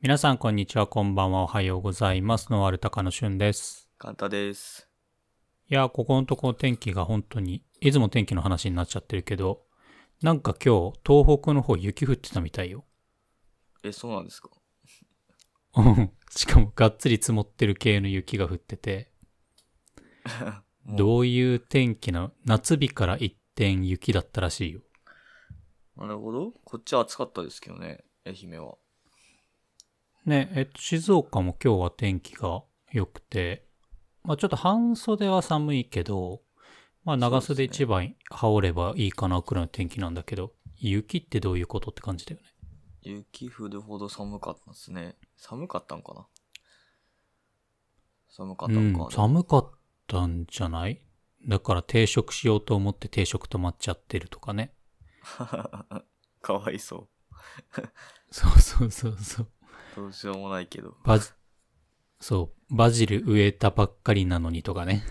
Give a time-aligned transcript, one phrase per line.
[0.00, 2.50] 皆さん、こんにちは、こんばんは、おはようございます。
[2.50, 3.88] ノワール高野俊です。
[3.98, 4.88] 簡単です。
[5.68, 9.62] いや、ここのところ天気が本当に、いつも天気の話になっちゃってるけど、
[10.22, 12.84] なんか今日、東北の方雪降ってたみたいよ。
[13.82, 14.48] え、そうなんですか？
[15.76, 19.12] うんしかも、がっつり積もってる系の雪が降ってて、
[20.96, 24.80] どういう天気なの夏日から一転雪だったらしいよ。
[25.96, 26.52] なるほど。
[26.64, 28.78] こっちは暑かったですけどね、愛媛は。
[30.26, 33.66] ね、えっと、静岡も今日は天気が良くて、
[34.22, 36.42] まあちょっと半袖は寒いけど、
[37.04, 42.48] まあ長袖一枚羽織ればいいかなくらいの天気なんだけど、雪ってどういうことって感じだよね。
[43.02, 45.16] 雪降るほど寒かったですね。
[45.36, 46.26] 寒かったんかな？
[48.28, 49.14] 寒かったうんの、か。
[49.14, 49.70] 寒かっ
[50.06, 51.02] たんじゃない？
[51.48, 54.74] だから定食しようと思って定食止まっちゃってるとかね。
[56.42, 57.08] かわいそ
[58.30, 59.48] そうそうそうそう。
[60.00, 60.02] う。
[60.04, 60.94] どうしようもないけど。
[61.04, 61.28] バジ、
[62.20, 65.04] そう、バジル植えたばっかりなのにとかね。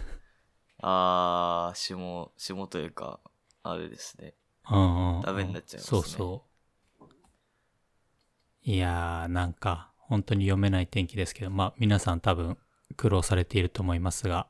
[0.82, 3.20] あー、霜、霜というか、
[3.64, 4.36] あれですね。
[4.70, 6.46] うんうんうんダメになっちゃいますねそうそ
[7.02, 7.06] う。
[8.64, 12.58] いやー、なんか、本当に読めない天気ですけど、まあ、皆さん多分
[12.98, 14.48] 苦労されていると思いますが、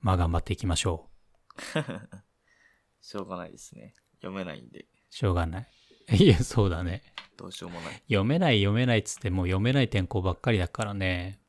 [0.00, 1.08] まあ、頑張っていきましょ
[3.00, 3.94] しょうがないですね。
[4.20, 4.86] 読めないんで、う。
[5.10, 5.68] しょうがない。
[6.12, 7.02] いや、そうだね。
[7.36, 7.94] どうしようもない。
[8.08, 11.40] 読めない読めないっつってもう読めない天候ばっかりだからね。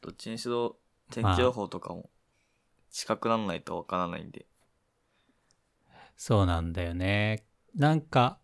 [0.00, 0.76] どっちにしろ、
[1.10, 2.10] 天気予報とかも、
[2.90, 4.46] 近くならないとわからないんで。
[6.16, 7.44] そうなんだよね。
[7.74, 8.38] なんか、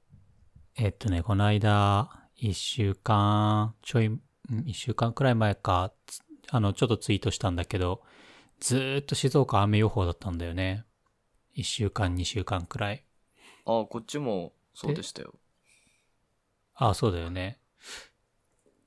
[0.76, 4.20] えっとね、この間、一週間、ちょい、ん
[4.66, 8.02] 一週間くらい前か、つあの、ちょっとツイートしたんだけど、
[8.60, 10.84] ずーっと静岡雨予報だったんだよね。
[11.54, 13.04] 一週間、二週間くらい。
[13.66, 15.34] あー、こっちもそうでしたよ。
[16.74, 17.60] ああ、そうだよね。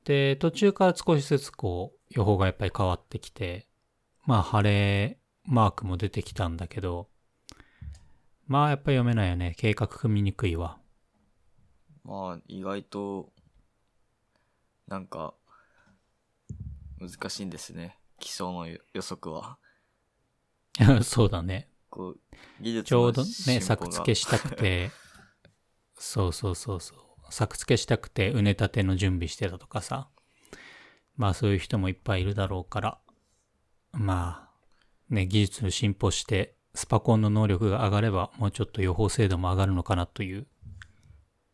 [0.03, 3.67] で、途中から少しずつこう、予報がやっぱり変わってきて、
[4.25, 7.09] まあ、晴れマークも出てきたんだけど、
[8.45, 9.55] まあ、やっぱり読めないよね。
[9.57, 10.79] 計画組みにくいわ。
[12.03, 13.33] まあ、意外と、
[14.87, 15.33] なんか、
[16.99, 17.97] 難しいんですね。
[18.19, 19.57] 気象の予予測は。
[21.03, 21.69] そうだね。
[21.89, 22.19] こう、
[22.61, 24.91] 技術ちょうどね、作付けしたくて、
[25.97, 26.99] そうそうそうそう。
[27.29, 30.09] 作付けしたくて、うねたての準備してたとかさ。
[31.15, 32.99] まあそういう人もいっぱいいるだろうから。
[33.91, 40.47] まあ、ね、技術の進歩して、スパコンの能力が上がれば、もうちょっと予報精度も上がるのかなという。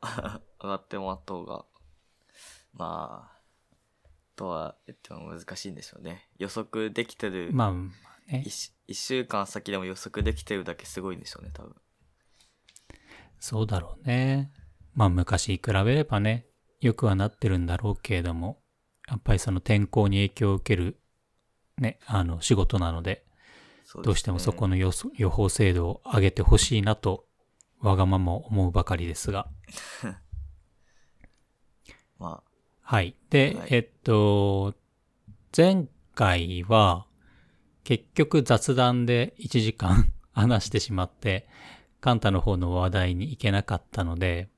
[0.61, 1.65] 上がってもらった方が、
[2.73, 3.33] まあ、
[4.35, 6.29] とは言っても難しいんでしょうね。
[6.37, 7.91] 予測できてる、まあ、ま
[8.27, 8.43] あね。
[8.45, 11.75] 一一週間先でも予測できてるだけすごいんでしょうね、多分。
[13.43, 14.53] そうだろうね。
[14.95, 16.45] まあ昔に比べればね、
[16.79, 18.61] よくはなってるんだろうけれども、
[19.09, 20.97] やっぱりその天候に影響を受ける、
[21.77, 23.25] ね、あの仕事なので、
[23.83, 24.69] そどうしてもそこの。
[24.69, 27.25] の予想予報精度を上げてほしいなと、
[27.81, 29.49] わがまま思うばかりですが。
[32.17, 32.41] ま
[32.81, 33.13] はい。
[33.29, 34.73] で、はいえっと、
[35.55, 37.07] 前回は、
[37.83, 41.45] 結局雑談で1時間 話してしまって、
[42.03, 44.49] カンタの方の話題に行けなかったので、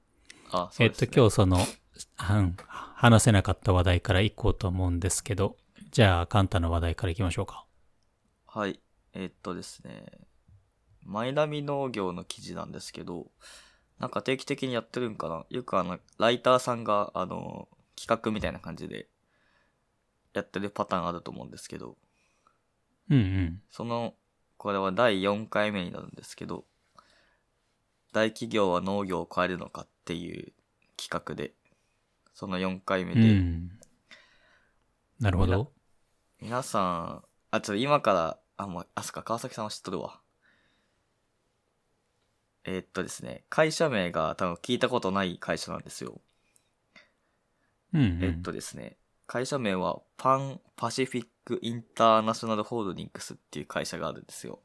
[0.49, 1.11] あ、あ、そえっと、うですね。
[1.15, 2.57] 今日その、うん
[2.95, 5.55] 話せなかった話題から行こうと思うんですけど、
[5.91, 7.65] じゃあ、カンタの話題から行きましょうか。
[8.47, 8.79] はい。
[9.13, 10.05] えっとですね。
[11.03, 13.27] マイナミ農業の記事なんですけど、
[13.99, 15.45] なんか定期的にやってるんかな？
[15.51, 19.07] よくあの、ライターさんが、あの、企画みたいな感じで、
[20.33, 21.95] やってるパターンあると思うんですけど、
[23.09, 23.61] うんうん。
[23.69, 24.15] その、
[24.57, 26.65] これは第4回目になるんですけど、
[28.15, 30.53] 大企業は農業を変えるのかっていう
[30.95, 31.53] 企画で、
[32.33, 33.69] その4回目うで、ん。
[35.19, 35.71] なるほど。
[36.39, 40.21] 皆さん、あ、ちょっと今から、あ、もう、あ、そっか、川崎さんは知っとるわ。
[42.65, 46.19] えーっとですね、会社名が多分聞いたことない会社なんですよ。
[47.93, 48.23] うん、うん。
[48.23, 48.97] えっとですね、
[49.27, 54.59] 会社名はパンパシフィックインターナショナルホールディングスっていう会社があるんですよ。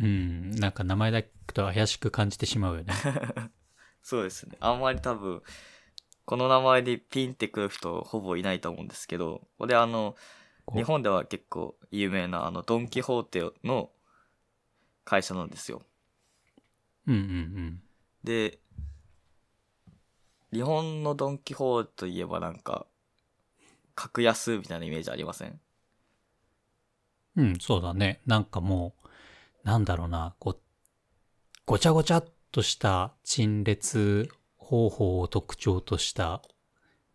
[0.00, 0.50] うん。
[0.52, 2.94] なんか名前だけと怪しく感じてしまうよね。
[4.02, 4.56] そうですね。
[4.60, 5.42] あんまり多分、
[6.24, 10.16] この名前でピンってくる人ほぼいないと思うんですけど、これあの、
[10.74, 13.90] 日本では結構有名なあの、ドンキホーテの
[15.04, 15.82] 会社なんですよ。
[17.06, 17.82] うんうんうん。
[18.22, 18.60] で、
[20.52, 22.86] 日本のドンキホーテといえばなんか、
[23.94, 25.60] 格安みたいなイメージありません？
[27.36, 28.20] うん、そうだね。
[28.26, 29.08] なんかもう、
[29.64, 30.58] なんだろうな、ご、
[31.66, 34.28] ごちゃごちゃっとした陳列
[34.58, 36.42] 方法を特徴とした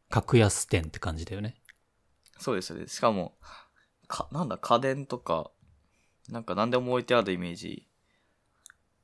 [0.09, 1.55] 格安店って感じだよね。
[2.39, 2.87] そうですよね。
[2.87, 3.37] しかも、
[4.07, 5.51] か、なんだ、家電とか、
[6.29, 7.87] なんか何でも置いてあるイメージ、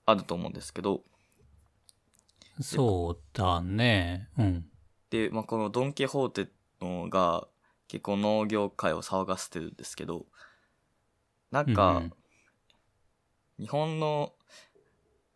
[0.06, 1.04] あると思うんですけど、
[2.62, 4.30] そうだね。
[4.38, 4.66] うん。
[5.10, 6.48] で、まあ、このドン・キホーテ
[6.82, 7.48] のが
[7.88, 10.26] 結構農業界を騒がせてるんですけど、
[11.52, 12.14] なんか、うんうん
[13.62, 14.34] 日本の、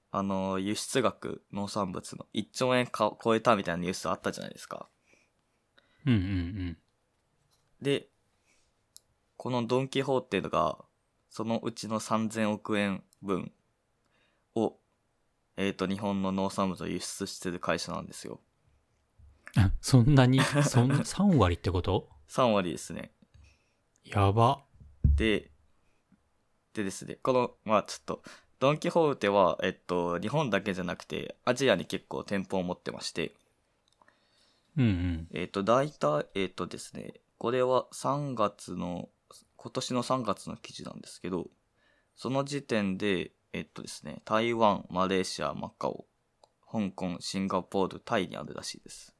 [0.09, 4.89] あの、輸出額、農産物の1兆円か超えたみたいなニュースあったじゃないですか。
[6.07, 6.77] うんうん
[7.81, 8.07] で、
[9.37, 10.79] このドン・キホーテが、
[11.29, 13.51] そのうちの3000億円分
[14.55, 14.77] を、
[15.55, 18.39] えっ、と、日本の農産物を輸出してる会社なんですよ。
[19.55, 19.73] うん。
[19.81, 23.11] そんなに、そん、3割ってこと？3割ですね。
[24.03, 24.63] やば。
[25.03, 25.51] で、
[26.75, 28.23] でですね、この、まあちょっと、
[28.59, 33.33] ドン・キホーテは、えっと、日本だけじゃなくて、アジアに結構店舗を持ってまして、
[34.77, 35.27] うんうん。
[35.33, 39.09] えっと、大体、えっとですね、これは3月の、
[39.57, 41.47] 今年の3月の記事なんですけど、
[42.15, 46.05] その時点で、えっとですね、台湾、マレーシア、マカオ、
[46.69, 49.15] 香港、シンガポール、タイにあるらしいです。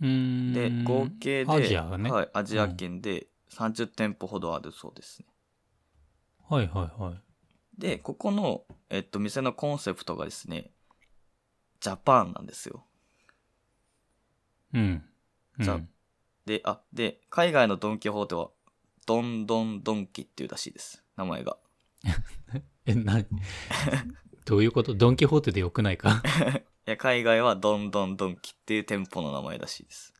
[0.00, 0.52] うーん。
[0.52, 2.10] で、合計で、アジアがね。
[2.10, 5.26] はい、アジア圏で30店舗ほどあるそうですね。
[6.52, 7.14] はいはいはい。
[7.78, 10.70] で、ここの、えっと、店のコンセプトがですね、
[11.80, 12.84] ジャパンなんですよ。
[14.74, 15.02] うん。
[15.58, 15.88] じゃあうん
[16.44, 18.50] で、あ、で、海外のドン・キホーテは、
[19.06, 21.02] ドンドンドンキっていうらしいです。
[21.16, 21.56] 名前が。
[22.84, 23.22] え、な、
[24.44, 24.92] どういうこと？
[24.94, 26.20] ドンキホーテでよくないか？
[26.86, 30.12] いや、海外はドンドンドンキっていう店舗の名前らしいです。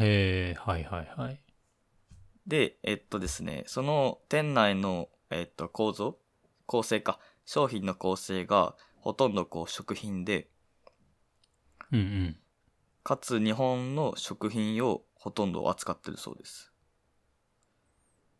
[0.00, 1.40] へえ、はいはいはい。
[2.46, 6.18] で、えっとですね、その店内の、えっと、構造
[6.66, 7.18] 構成か。
[7.44, 10.48] 商品の構成が、ほとんどこう食品で、
[11.92, 12.36] うんうん。
[13.04, 16.72] かつ日本の食品をほとんど扱ってるそうです。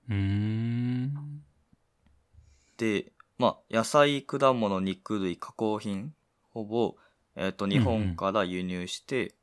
[0.09, 1.45] うーん。
[2.77, 6.15] で、まあ、野菜、果物、肉類、加工品、
[6.51, 6.97] ほぼ、
[7.37, 9.35] えっ、と、日本から輸入して、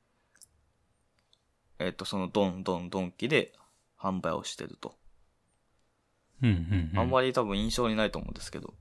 [1.80, 3.54] えっ、と、そのドンドンドンキで
[4.03, 4.95] 販売をしてると。
[6.41, 7.00] うんうん、うん。
[7.00, 8.73] あんまり多分印象にないと思うんですけど。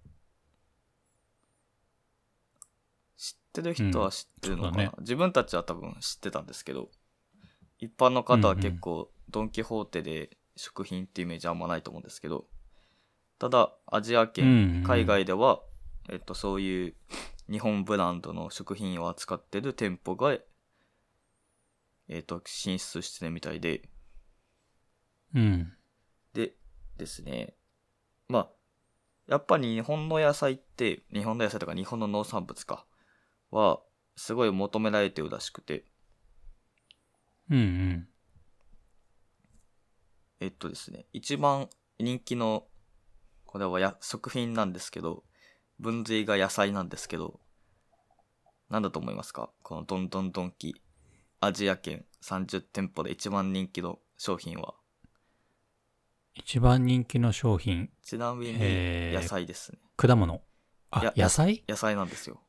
[3.17, 6.91] 知ってる人は知ってるのかな、うんね自分たちは多分知ってたんですけど、
[7.79, 12.47] 一般の方は結構ドンキホーテで食品ってイメージあんまないと思うんですけど、
[13.39, 15.61] ただアジア圏、うんうん海外では、
[16.09, 16.95] えっと、そういう
[17.51, 20.37] 日本ブランドの食品を扱ってる店舗が、
[22.09, 23.83] えっと、進出してるみたいで、
[25.35, 25.73] うん。
[26.35, 26.55] で
[26.97, 27.55] ですね、
[28.29, 28.51] まあ、
[29.27, 32.87] やっぱり日本の野菜って、日本の野菜とか日本の農産物か、
[33.51, 33.81] は、
[34.17, 35.85] すごい求められてるらしくて、
[37.51, 38.09] うんうん。
[40.41, 41.69] えっとですね、一番
[41.99, 42.67] 人気の、
[43.47, 45.25] これはや食品なんですけど、
[45.79, 47.41] 分類が野菜なんですけど、
[48.71, 49.51] なんだと思いますか？
[49.63, 50.81] このドンドンドンキ、
[51.41, 54.75] アジア圏30店舗で一番人気の商品は。
[56.35, 58.55] 一番人気の商品、ちなみに
[59.13, 59.79] 野菜ですね。
[59.97, 60.43] 果物。
[60.91, 61.63] あ野菜？
[61.69, 62.41] 野菜なんですよ。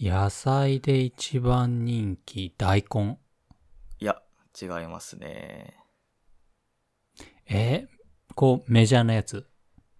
[0.00, 3.18] 野菜で一番人気、大根。
[3.98, 4.22] いや、
[4.60, 5.76] 違いますね。
[7.48, 7.88] え
[8.36, 9.46] こう、メジャーなやつ？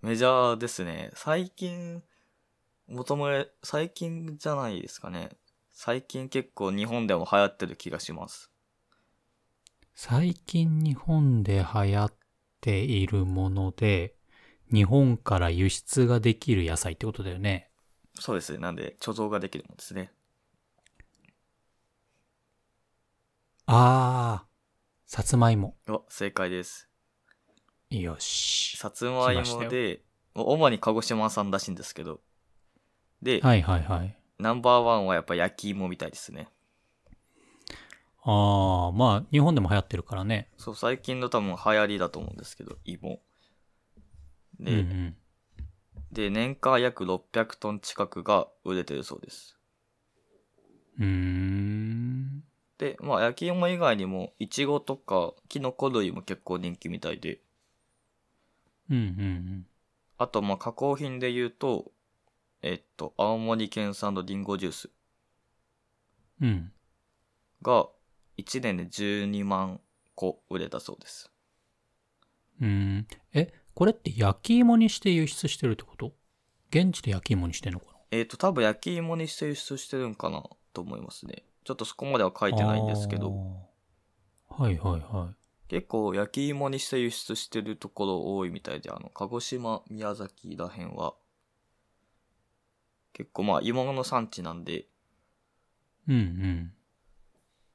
[0.01, 1.11] メジャーですね。
[1.15, 2.03] 最近、
[2.87, 5.31] 求め、最近じゃないですかね。
[5.73, 8.51] 最近結構日本でも流行ってる気がします。
[9.95, 12.13] 最近日本で流行っ
[12.61, 14.15] ているもので、
[14.73, 17.71] 日本から輸出ができる野菜ってことだよね。
[18.19, 18.59] そうですね。
[18.59, 20.13] なんで、貯蔵ができるもんですね。
[23.67, 24.51] あー、
[25.07, 25.77] さつまいも。
[25.89, 26.89] お、正解です。
[27.91, 28.77] よし。
[28.77, 30.03] さつまいもで、
[30.35, 32.21] 主に鹿児島産らしいんですけど。
[33.23, 34.17] で、はいはいはい。
[34.39, 36.49] ナンバーワンはやっぱ焼き芋みたいですね。
[38.31, 40.49] あー、まあ、日本でも流行ってるからね。
[40.57, 43.21] そう、最近の多分流行りだと思うんですけど、芋。
[44.61, 45.17] で、うんうん。
[46.13, 49.57] で、年間約600トン近くが売れてるそうです。
[50.99, 52.45] うーん。
[52.79, 57.41] で、まあ、焼き芋以外にも、いちごとか、キノコ類も結構人気みたいで、
[58.91, 59.67] うんうん
[60.19, 61.91] あと、まあ、加工品で言うと、
[62.63, 64.91] えっと、青森県産のリンゴジュース
[66.41, 66.49] うん。
[66.49, 66.73] うん。
[67.63, 67.89] が、
[68.41, 69.81] 1年で12万
[70.15, 71.31] 個売れたそうです。
[72.61, 73.07] うーん。
[73.35, 76.13] え、これって焼き芋にして輸出してるってこと？
[76.71, 77.93] 現地で焼き芋にしてんのかな？
[78.11, 80.43] えっと、多分焼き芋にして輸出してるんかな
[80.73, 81.45] と思いますね。
[81.65, 83.33] ちょっとそこまでは書いてないんですけど。
[84.49, 85.37] はいはいはい。
[85.69, 91.15] 結構焼き芋にして輸出してるところ多いみたいで、あの、鹿児島、宮崎らへんは、
[93.13, 94.87] 結構まあ芋の産地なんで、
[96.09, 96.73] うんうん。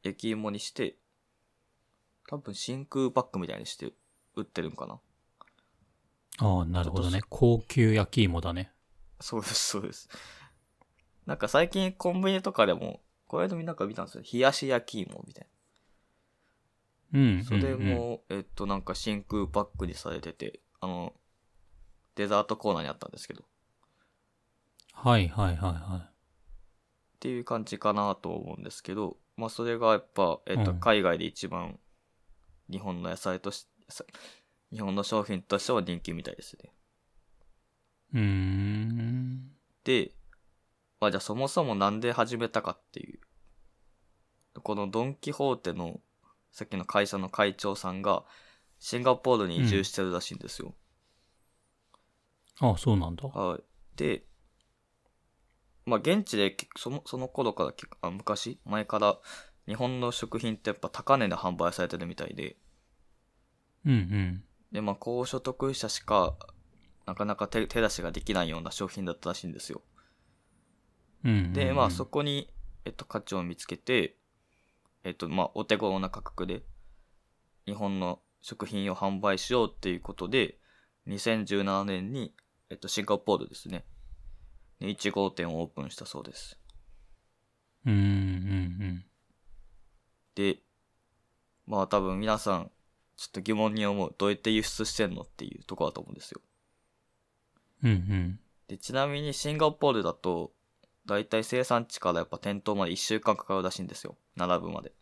[0.06, 0.98] 焼き芋にして、
[2.28, 3.92] 多分真空パックみたいにして
[4.36, 5.00] 売ってるんかな。
[6.38, 7.22] ああ、なるほどね。
[7.30, 8.72] 高級焼き芋だね。
[9.22, 10.10] そうです、そうです。
[11.28, 14.24] なんか最近コンビニとかでも、これでみんなか見たんですよ。
[14.34, 15.48] 冷やし焼き芋みたい
[17.14, 17.22] うん。
[17.40, 17.44] な。
[17.44, 21.14] それうんうんも、えっとなんか真空パックにされてて、あの、
[22.16, 23.46] デザートコーナーにあったんですけど、っ
[24.94, 26.10] はいはいはいは
[27.20, 31.80] ていう感じかなと思うんですけど、まあそれがやっぱ、えっとうん海外で一番
[32.70, 34.08] 日本の野菜とし、野菜
[34.72, 36.72] 日本の商品としては人気みたいですね。
[38.14, 38.18] い。
[38.18, 39.52] うーん。
[39.84, 40.12] で、
[41.00, 43.20] まあじゃあそもそもなんで始めたかっていう。
[44.62, 46.00] このドン・キホーテの
[46.52, 48.24] さっきの会社の会長さんが
[48.80, 50.74] シンガポールに移住してるらしいんですよ。
[52.60, 53.28] ああ、そうなんだ。
[53.28, 53.64] はい。
[53.98, 54.24] で、
[55.86, 58.60] まあ現地で結そのその頃からあ昔？
[58.66, 59.18] 前から
[59.68, 62.58] 日本の食品ってやっぱ高値で販売されてるみたいで、
[63.86, 64.44] うんうん。
[64.72, 66.36] でまあ高所得者しか
[67.06, 69.82] なかなか手手出しができないような商品だったらしいんですよ。
[71.24, 71.54] うんうんうん。
[71.54, 72.50] で、まあそこに、
[72.86, 74.18] えっと、価値を見つけて、
[75.04, 76.64] えっと、まあお手頃な価格で
[77.66, 80.58] 日本の食品を販売しようっていうことで、
[81.08, 82.34] 2017年に、
[82.70, 83.86] えっと、シンガポールですね。
[84.80, 86.58] に1号店をオープンしたそうです。
[87.86, 89.06] うんうん
[90.36, 90.58] で、
[91.66, 92.72] まあ多分皆さん、
[93.16, 94.14] ちょっと疑問に思う。
[94.18, 96.42] どうやって輸出してんのっていうところだと思うんですよ。
[97.84, 97.92] うん。
[97.92, 98.40] うんうん。
[98.68, 100.52] で、ちなみにシンガポールだと、
[101.06, 104.18] だいたい生産地からやっぱ店頭まで1週間かかるらしいんですよ。
[104.36, 104.94] 並ぶまで。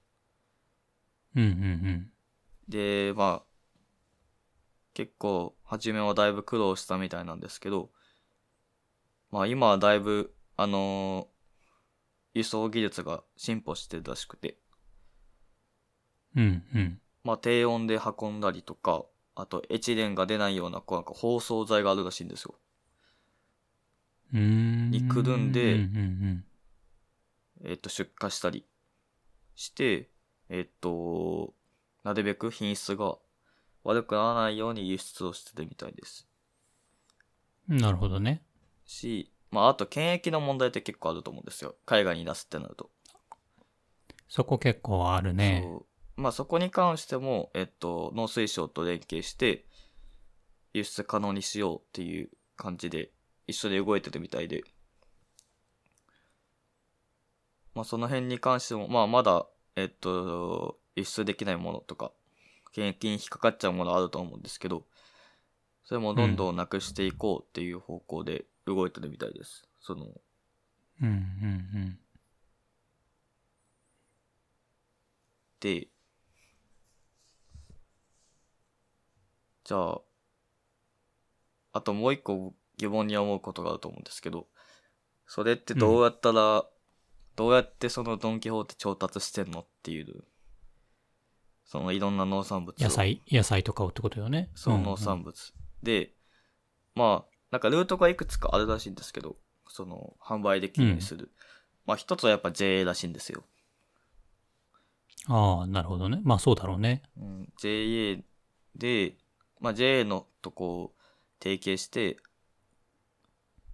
[1.35, 2.11] うんうん
[2.67, 3.43] で、まあ、
[4.93, 7.89] 結構、初めはだいぶ苦労したみたいなんですけど、
[9.33, 11.33] まあ今はだいぶ、あのー
[12.35, 14.57] 輸送技術が進歩してるらしくて、
[16.35, 16.43] うん。
[16.43, 17.01] うんうん。
[17.23, 22.53] まあ低温で運んだりとか、あとエチレンが出ないような、こうなんか包装材があるらしいんですよ。
[24.33, 24.91] うーん。
[24.91, 26.45] にくるんでうんうん
[27.63, 28.67] えっ、と、出荷したり
[29.55, 30.09] して、
[30.49, 31.55] えっ、と、
[32.03, 33.17] なるべく品質が
[33.83, 36.27] 悪くならないように輸出をしてるみたいです。
[37.69, 37.77] うん。
[37.77, 38.43] なるほどね。
[38.85, 41.75] し、まあ、あと検疫の問題って結構あると思うんですよ。
[41.85, 42.89] 海外に出すってなると。
[44.27, 45.61] そこ結構あるね。
[45.63, 45.85] そう
[46.15, 49.65] まあ、そこに関しても、えっと、農水省と連携して、
[50.73, 53.11] 輸出可能にしようっていう感じで、
[53.47, 54.63] 一緒で動いてるみたいで。
[57.73, 62.11] まあ、その辺に関しても、まあ、まだ、えっと、輸出できないものとか、
[62.71, 64.85] 検疫に引っかかっちゃうものあると思うんですけど、
[65.83, 69.67] それもどんどんなくしていこうっていう方向で動いてるみたいです。
[69.79, 70.05] その、
[71.01, 71.99] うんうん
[75.63, 75.87] で、
[79.63, 80.01] じゃあ、
[81.71, 84.47] あともう一個疑問に思うことがあると思うんですけど、
[85.25, 86.65] それってどうやったら、
[87.37, 90.25] どうやってそのドンキホーテ調達してんのっていう、
[91.63, 92.83] そのいろんな農産物を。
[92.83, 94.49] 野菜、野菜とかをってことよね。
[94.55, 95.53] その農産物。
[95.81, 96.13] で、
[96.93, 99.35] まあ、なんかルートがいくつかあるらしいんですけど、
[99.67, 101.29] その販売できるようにする。
[101.85, 103.43] まあ一つはやっぱ JA らしいんですよ。
[105.27, 106.19] ああ、なるほどね。
[106.23, 107.03] まあそうだろうね。
[107.15, 108.23] うん、JA
[108.75, 109.17] で、
[109.59, 112.17] まあ、JA のとこう提携して、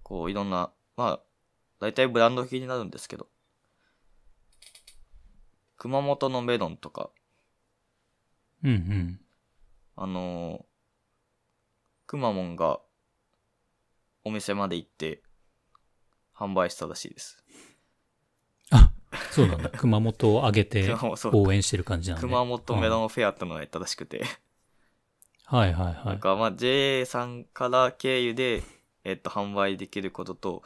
[0.04, 1.20] こういろんな、まあ、
[1.80, 3.28] 大体ブランド品になるんですけど、
[5.78, 7.12] 熊本のメロンとか、
[8.62, 9.20] うんうん。
[9.96, 10.70] あのー
[12.10, 12.80] くまモンが
[14.24, 15.22] お店まで行って
[16.36, 17.44] 販売したらしいです。
[18.72, 18.92] あ、
[19.32, 19.70] そうなんだ。
[19.76, 20.94] 熊本を挙げて
[21.34, 22.28] 応援してる感じなんで。
[22.28, 23.06] 熊本メロン。
[23.06, 24.24] ンフェアってのがやったらしくて、
[25.46, 26.20] はいはいはなんい。
[26.20, 28.64] かまあ JA さんから経由で、
[29.04, 30.64] えっと、販売できることと、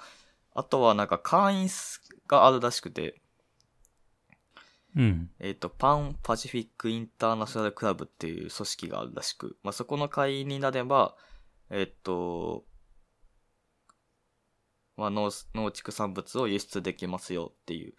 [0.54, 1.70] あとはなんか会員
[2.28, 3.22] があるらしくて、
[4.96, 5.30] うん。
[5.40, 11.16] えっと、パンパシフィックインターナショナルクラブっていう組織があるらしく、まあ、そこの会員になれば、
[11.70, 12.64] えっと、
[14.98, 17.94] まあ、農、農畜産物を輸出できますよっていう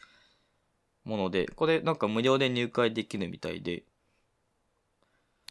[1.05, 3.85] もので、これなんか無料で入会できるみたいで、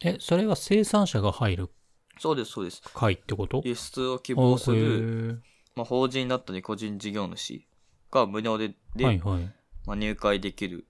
[0.02, 1.70] え、それは生産者が入る
[2.18, 2.82] そうです、そうです。
[2.94, 3.62] 会ってこと？
[3.64, 5.42] 輸出を希望する、
[5.74, 7.66] まあ、法人だったり個人事業主
[8.10, 9.54] が無料で、で、ーはいはい。
[9.86, 10.86] まあ、入会できる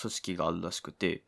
[0.00, 1.24] 組織があるらしくて、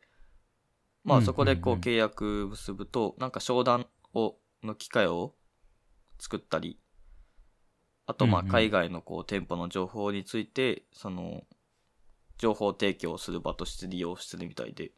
[1.03, 5.35] まうんあそこでこう契約結ぶと、なんか商談を、の機会を
[6.19, 6.79] 作ったり、
[8.07, 11.43] あとまあ海外のこう店舗の情報について、その、
[12.37, 14.91] 情報提供する場として利用してるみたいで、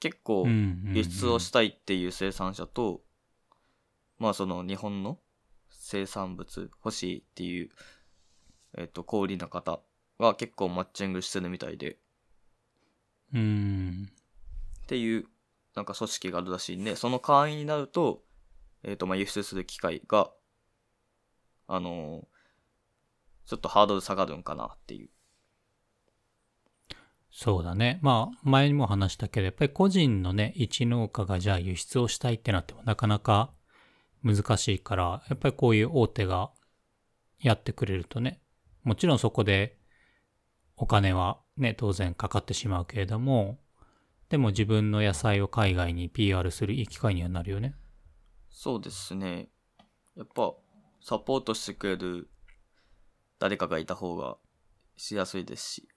[0.00, 3.00] 結構輸出をしたいっていう生産者と、
[4.18, 5.18] まあその日本の
[5.70, 7.70] 生産物欲しいっていう、
[8.76, 9.80] えっ、と、小売りの方
[10.18, 11.98] は結構マッチングしてるみたいで、
[13.32, 14.08] うん。
[14.82, 15.26] っていう、
[15.74, 18.22] なんか組織があるらしいんで、その会員になると、
[18.82, 20.30] えっ、と、まあ、輸出する機会が、
[21.72, 22.40] あのー
[23.50, 25.10] ちょっとハードル下がるんかなっていう。
[27.32, 27.98] そうだね。
[28.00, 33.50] まあ、前にも話したけど、やっぱり個人のね、一農家がじゃあ輸出をしたいってなってもなかなか
[34.22, 36.52] 難しいから、やっぱりこういう大手が
[37.40, 38.40] やってくれるとね、
[38.84, 39.76] もちろんそこで
[40.76, 43.58] お金はね、当然かかってしまうけれども、
[44.28, 47.74] でも自分の野菜を海外に PR するいい機会にはなるよね。
[48.48, 49.48] そうですね。
[50.16, 50.52] やっぱ、
[51.02, 52.28] サポートしてくれる
[53.38, 54.36] 誰かがいた方が
[54.96, 55.88] しやすいですし。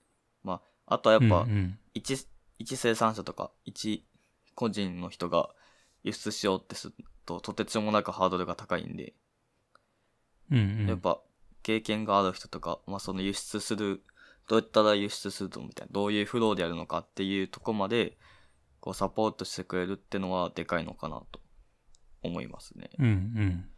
[0.43, 4.05] まあ、あとはやっぱうん、うん一、一生産者とか、一
[4.55, 5.49] 個人の人が
[6.03, 6.93] 輸出しようってする
[7.25, 9.13] と、とてつもなくハードルが高いんで、
[10.51, 11.21] うんうんやっぱ
[11.63, 14.03] 経験がある人とか、まあその輸出する、
[14.49, 18.17] どうやったら輸出するのみたいな、どういうフローでやるのかっていうとこまで、
[18.81, 21.39] こうサポートしてくれるってのはでかいのかなと
[22.21, 22.89] 思いますね。
[22.99, 23.69] うんうん。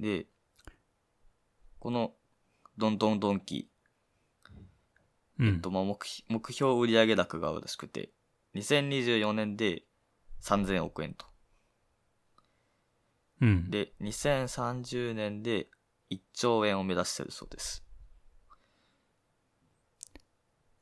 [0.00, 0.26] で、
[1.78, 2.14] この、
[2.78, 3.70] どんどんドンキ、
[5.38, 8.10] うんえっと、まあ目目標売上高がらしくて、
[8.54, 9.84] 2024年で
[10.42, 11.26] 3000億円と。
[13.40, 13.70] うん。
[13.70, 15.68] で、2030年で
[16.10, 17.84] 1兆円を目指してるそうです。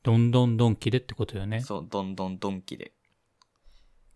[0.03, 1.61] どんどんドンキでってことよね。
[1.61, 2.93] そう、どんどんドンキで。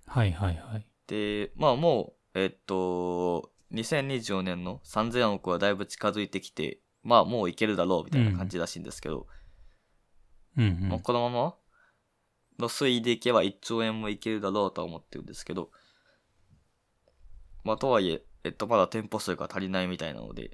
[0.06, 0.88] はいはいはい。
[1.08, 9.28] で、まあもう、えっと、2024年の3000億はだいぶ近づいてきて、まあもういけるだろうみたいな感じらしいんですけど、
[10.58, 10.90] うんうん。
[10.90, 11.56] まあこのまま
[12.60, 15.72] の推移でいけば1兆円もいけるだろうとは思ってるんですけど、
[17.64, 20.52] まあとはいえ、えっと、まだ店舗数が足りないみたいなので、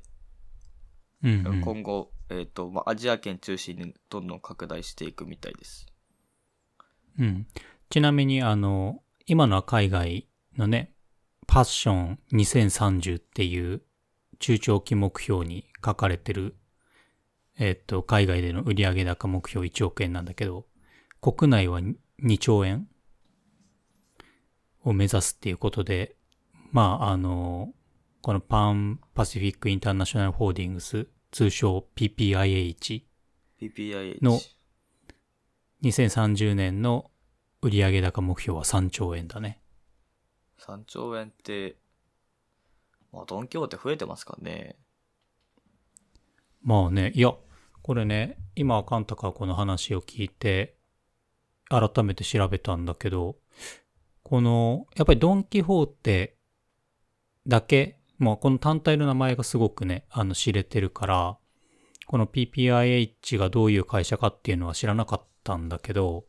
[1.24, 5.88] うんうん今後、えっと、まあアジア圏中心にどんどん拡大していくみたいです。
[7.18, 7.48] うん。
[7.90, 10.28] ちなみに、あの、今のは海外
[10.58, 10.94] のね、
[11.50, 13.82] パッション2030っていう
[14.38, 16.56] 中長期目標に書かれてる、
[17.58, 20.68] えっと、海外での売上高目標1億円なんだけど、
[21.22, 22.88] 国内は2兆円
[24.84, 26.18] を目指すっていうことで、
[26.72, 27.74] まあ、あの、
[28.22, 33.02] このパンパシフィックインターナショナルホールディングス、通称 PPIH。
[34.22, 34.40] の
[35.84, 37.10] 2030年の
[37.64, 39.60] 売上高目標は3兆円だね。
[40.60, 41.78] 3兆円って、
[43.12, 44.76] まあドンキホーテ増えてますかね。
[46.62, 47.34] まあね、いや、
[47.82, 50.76] これね、今アカンタからこの話を聞いて、
[51.70, 53.38] 改めて調べたんだけど、
[54.24, 56.36] この、やっぱりドン・キホーテ
[57.48, 61.38] だけ、まあこの単体の名前がすごくね、あの知れてるから、
[62.06, 66.26] この PPIH がどういう会社かっていうのは知らなかったんだけど、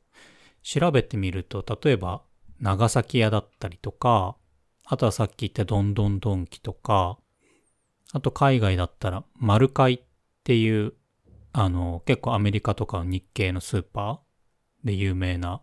[0.62, 2.22] 調べてみると、例えば、
[2.60, 4.36] 長崎屋だったりとか、
[4.84, 7.18] あとはさっき言ったドンドンドンキとか、
[8.12, 10.00] あと海外だったら、マルカイっ
[10.44, 10.94] ていう、
[11.52, 15.62] あの、結構アメリカとかの日系のスーパーで有名な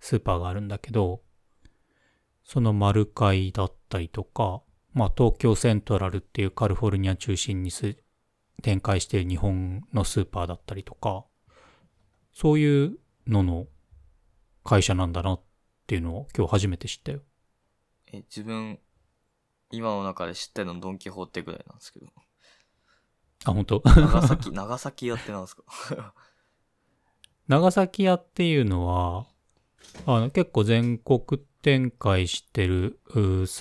[0.00, 1.22] スーパーがあるんだけど、
[2.44, 7.96] そのマルカイだったりとか、まあ東京セントラルっていうカリフォルニア中心にす
[8.62, 11.24] 展開している日本のスーパーだったりとか、
[12.32, 13.66] そういうのの
[14.62, 15.40] 会社なんだなっ
[15.86, 17.20] ていうのを今日初めて知ったよ。
[18.08, 18.78] え、自分、
[19.70, 22.06] 今の中で知ってるのドンキホーテぐらいなんですけど。
[23.44, 23.82] あ、本当？
[23.84, 25.62] 長崎、 長崎屋ってなんですか？
[27.48, 29.26] 長崎屋っていうのは、
[30.06, 33.16] あの結構全国展開してるス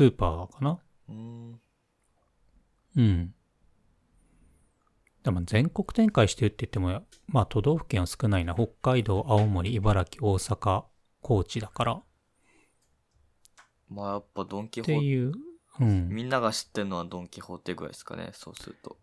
[0.06, 0.80] ーパーかな？
[1.10, 1.62] うーん。
[2.98, 3.34] うん。
[5.24, 8.54] でも全国展開してるって言っても、まあ都道府県は少ないな。
[8.54, 10.86] 北海道、青森、茨城、大阪、
[11.22, 12.02] 高知だから。
[13.92, 15.34] っまあやっぱドンキホーテ、ていう。
[15.80, 16.10] うん。
[16.10, 18.98] みんなが知ってるのはドンキホーテぐらいですかね、そうすると。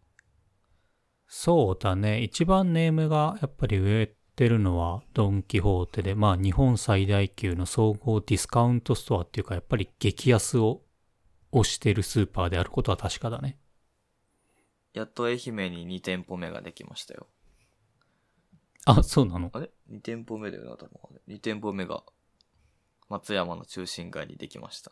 [1.27, 2.23] そうだね。
[2.23, 10.83] 一番ネームがやっぱり植えてるのはドン・キホーテで、まあ日本最大級の総合ディスカウントストアっていうか、やっぱり激安を
[11.53, 13.59] 推してるスーパーであることは確かだね。
[14.95, 17.29] やっと愛媛に2店舗目ができましたよ。
[18.85, 19.51] あ、そうなの？
[19.53, 20.90] あれ ?2 店舗目だよな、多分。
[21.29, 22.03] 2店舗目が
[23.12, 24.90] 松山の中心街にできました。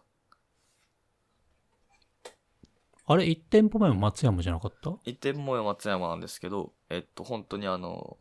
[3.06, 8.18] あれ ?1 店舗目も松山じゃなかった？1店舗目は松山なんですけど、えっと、本当にあの、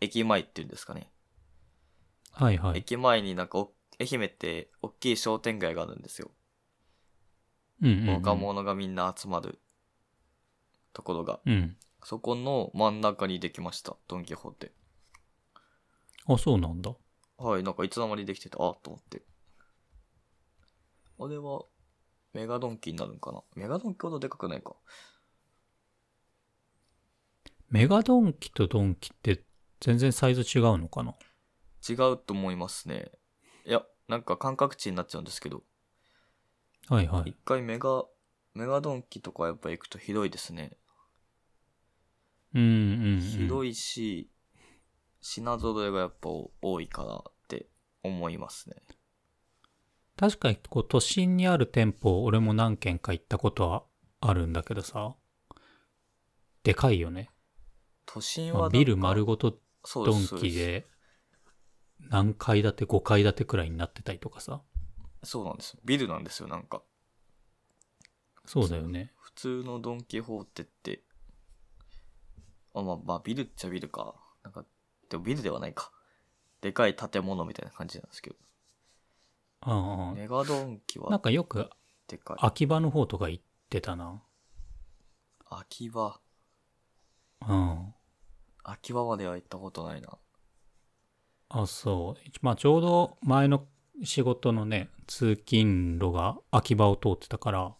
[0.00, 1.10] 駅前っていうんですかね。
[2.30, 2.78] はいはい。
[2.78, 6.30] 駅前になんかお、愛媛って大きい商店街があるんですよ。
[7.82, 8.14] うんうん、うん。
[8.14, 9.58] 若者がみんな集まる
[10.92, 11.40] ところが。
[11.44, 11.76] うん。
[12.04, 13.96] そこの真ん中にできました。
[14.06, 14.70] ドンキホーテ。
[16.28, 16.94] あ、そうなんだ。
[17.36, 19.22] はい、なんかいつの間にできてた、あと思って。
[21.18, 21.64] あれは、
[22.32, 23.42] メガドンキになるんかな？
[23.54, 24.74] メガドンキほどでかくないか。
[27.70, 29.44] メガドンキとドンキって
[29.80, 31.14] 全然サイズ違うのかな？
[31.88, 33.12] 違うと思いますね。
[33.66, 35.62] いや、なんか感覚値になっちゃうんですけど、
[36.88, 37.36] はいはい一。
[37.44, 38.04] 回メガ、
[38.54, 40.76] メガドンキとかやっぱ行くと広いですね。
[42.54, 42.68] うんうん、
[43.14, 43.20] うん。
[43.20, 44.30] 広いし、
[45.26, 46.28] 品揃えがやっぱ
[46.60, 47.66] 多いかなって
[48.02, 48.76] 思いますね。
[50.16, 53.84] 確かにこう都心にある店舗俺も何軒か行ったことは
[54.20, 55.16] あるんだけどさ
[56.62, 57.30] でかいよね、
[58.06, 59.58] 都心はまあビル丸ごと
[59.94, 60.86] ドンキで
[62.10, 64.60] 何階建て5階建てくらいになってたりとかさ
[65.22, 65.80] そうなんですよ。
[65.84, 66.82] ビルなんですよ、なんか。
[68.44, 71.02] そうだよね普通のドンキホーテって、
[72.74, 74.14] あ、まあ、まあ、ビルっちゃビルか。
[74.42, 74.66] なんか、
[75.08, 75.90] でもビルではないか。
[76.60, 78.36] でかい建物みたいな感じなんですけど。
[79.60, 81.70] ああメガドンキなんはかよく
[82.08, 82.36] でかい。
[82.40, 84.22] 秋葉の方とか行ってたな
[85.48, 86.20] 秋葉。
[87.46, 87.94] うん
[88.64, 90.18] 秋葉までは行ったことないな。
[91.48, 93.66] あそうまあちょうど前の
[94.02, 97.74] 仕事のね通勤路が秋葉を通ってたから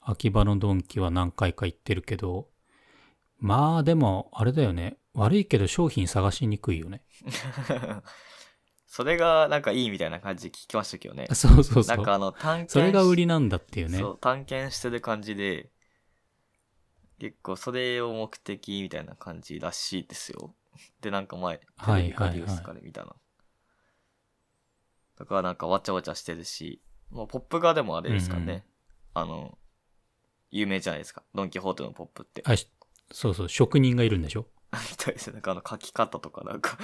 [0.00, 2.48] 秋葉のドンキは何回か行ってるけど
[3.38, 7.02] まあでもあれだよね悪いけど商品探しにくいよね
[8.86, 11.26] それがなんかいいみたいな感じ聞きましたけどね。
[11.34, 15.70] そうそうそうなんかあの探検それが売りなんだっていうねそう、探検してる感じで、
[17.18, 20.54] 結構それを目的みたいな感じらしいですよ。
[21.02, 23.14] で、なんか前、テはいレビかはいはいニュースかで見たな。
[25.18, 28.42] だからなんかわちゃわちゃしてるし、まあ、ポップがでもあれですかね。
[28.44, 28.62] うんうん
[29.14, 29.58] あの、
[30.50, 31.22] 有名じゃないですか。
[31.34, 32.44] ドンキホーテのポップって。
[33.10, 34.46] そうそう職人がいるんでしょ？
[34.72, 35.32] みたいですよ。
[35.32, 36.78] なんかあの書き方とかなんか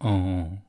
[0.00, 0.62] うんうん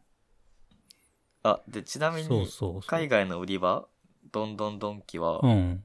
[1.44, 2.48] あ、で、ちなみに、
[2.88, 3.86] 海外の売り場、
[4.32, 5.84] ドンドンドンキは、うん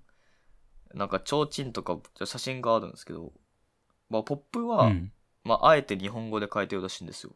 [0.95, 3.33] なんか提灯とか写真があるんですけど、
[4.09, 5.13] まあ、ポップうは、ん
[5.45, 7.33] まあ、あえて日本語で書いてるらしいんですよ。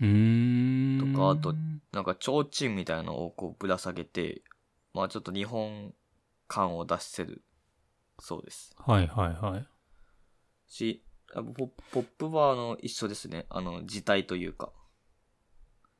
[0.00, 1.54] うーんとかあと
[1.92, 4.42] なんか提灯みたいなのをこうぶら下げて、
[4.94, 5.94] まあちょっと日本
[6.48, 7.42] 感を出せる
[8.18, 8.74] そうです。
[8.76, 9.66] はいはいはい
[10.74, 13.46] し、あポポップはあの一緒ですね。
[13.48, 14.72] あの字体というか。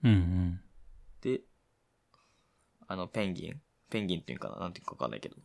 [0.03, 0.61] うんうん
[1.21, 1.41] で、
[2.87, 5.37] あのペンギンペンギンっていうかななんていうかわかんないけど。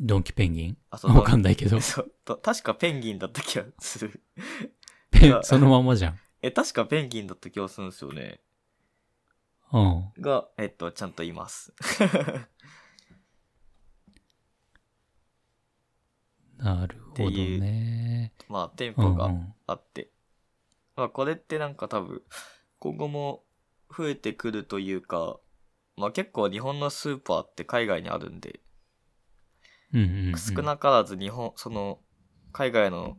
[0.00, 0.76] ドンキペンギン？
[0.90, 4.20] あ、わかんないけど そうと確かペンギンだった気がする。
[5.12, 8.40] ペンそのままじゃんえ、確かペンギンだった気がするんですよね。
[9.72, 11.72] うんが、えっと、ちゃんといます。
[16.64, 18.32] なるほどね。
[18.48, 20.10] まあ、店うんう舗がんあって。
[20.96, 22.22] まあ、これってなんか多分、
[22.78, 23.44] 今後も
[23.94, 25.38] 増えてくるというか、
[25.96, 28.60] まあ結構日本のスーパーって海外にあるんで、
[29.92, 32.00] うんうんうん少なからず日本、その、
[32.52, 33.18] 海外の、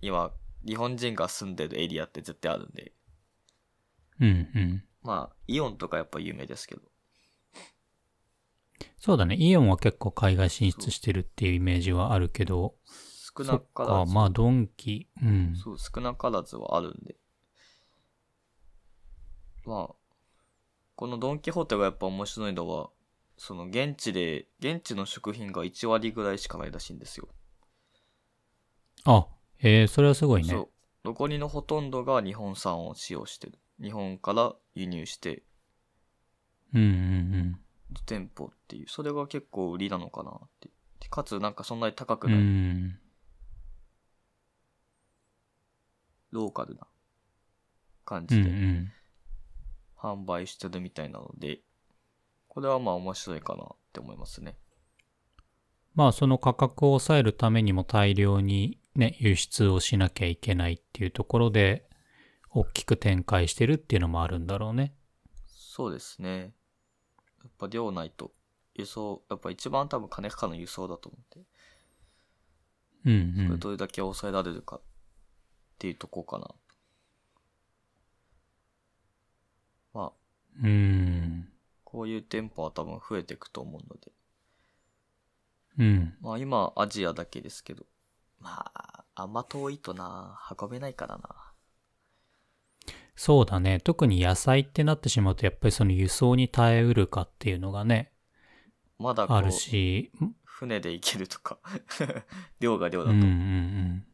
[0.00, 0.32] 今、
[0.66, 2.92] 日本人が住んでるエリアって絶対あるんで、
[4.20, 4.84] うんうん。
[5.02, 6.82] まあ、イオンとかやっぱ有名ですけど、
[8.98, 9.36] そうだね。
[9.38, 12.74] イオンは結構海外進出してるっていうイメージはあるけど、
[13.38, 15.54] 少なからか、ず、まあドンキ、うん。
[15.56, 17.16] そう、少なからずはあるんで。
[19.64, 19.94] まあ、
[20.96, 22.90] このドン・キホーテがやっぱ面白いのは、
[23.36, 27.28] その現地で、現地の食品が1割ぐらいしかないらしいんですよ。
[29.04, 29.26] あ、
[29.60, 30.48] えー、それはすごいね。
[30.48, 30.68] そう。
[31.04, 33.58] 残りのほとんどが日本産を使用してる。
[33.80, 35.44] 日本から輸入して、
[36.74, 37.60] うんうん
[38.06, 40.70] 店舗っていう、それが結構売りなのかなって。
[41.00, 42.98] でかつなんかそんなに高くない、ん。
[46.30, 46.86] ローカルな
[48.04, 48.92] 感じでん。
[49.96, 51.60] 販売してるみたいなので、
[52.48, 54.56] これはまあ面白いかなって思いますね。
[55.94, 61.88] まあその価格を抑えるためにも大量にね、輸出をしなきゃいけないっていうところで、
[62.50, 64.94] 大きく展開してるっていうのもあるんだろうね。
[65.46, 66.52] そうですね。
[67.42, 68.32] やっぱ量ないと、
[68.74, 71.40] 輸送、やっぱ一番多分金かかるの輸送だと思って、
[73.04, 73.46] うんうん。
[73.46, 74.80] それどれだけ抑えられるかっ
[75.78, 76.48] っていうとこかな。
[79.94, 80.12] まあ、
[80.64, 81.48] うん。
[81.84, 84.10] こういう店舗は多分増えていくと思うので。
[85.78, 86.14] うん。
[86.20, 87.86] まあ今、アジアだけですけど。
[88.40, 91.47] まあ、あんま遠いとな、運べないからな。
[93.18, 93.80] そうだね。
[93.80, 98.12] 特に野菜ってなってしまうと、やっぱりその輸送に耐えうるかっていうのがね、
[98.96, 100.12] まだこうある、し、
[100.44, 101.58] 船で行けるとか。
[102.60, 103.16] 量が量だと。
[103.16, 104.04] うんうんうん。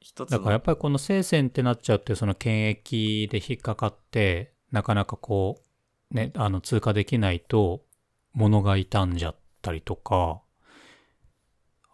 [0.00, 5.62] 一つだからやのっぱりこの聖戦ってなっちゃうと、その検疫で引っかかって、なかなかこ
[6.10, 7.84] う、ね、あの、通過できないと、
[8.32, 10.42] 物が傷んじゃったりとか、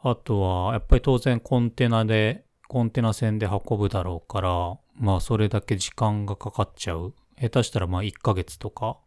[0.03, 7.15] あとは、やっぱり当然コンテナで、コンテナ船で運ぶだろうから、まあそれだけ時間がかかっちゃう。
[7.41, 8.99] 下手したらまあ1ヶ月とか、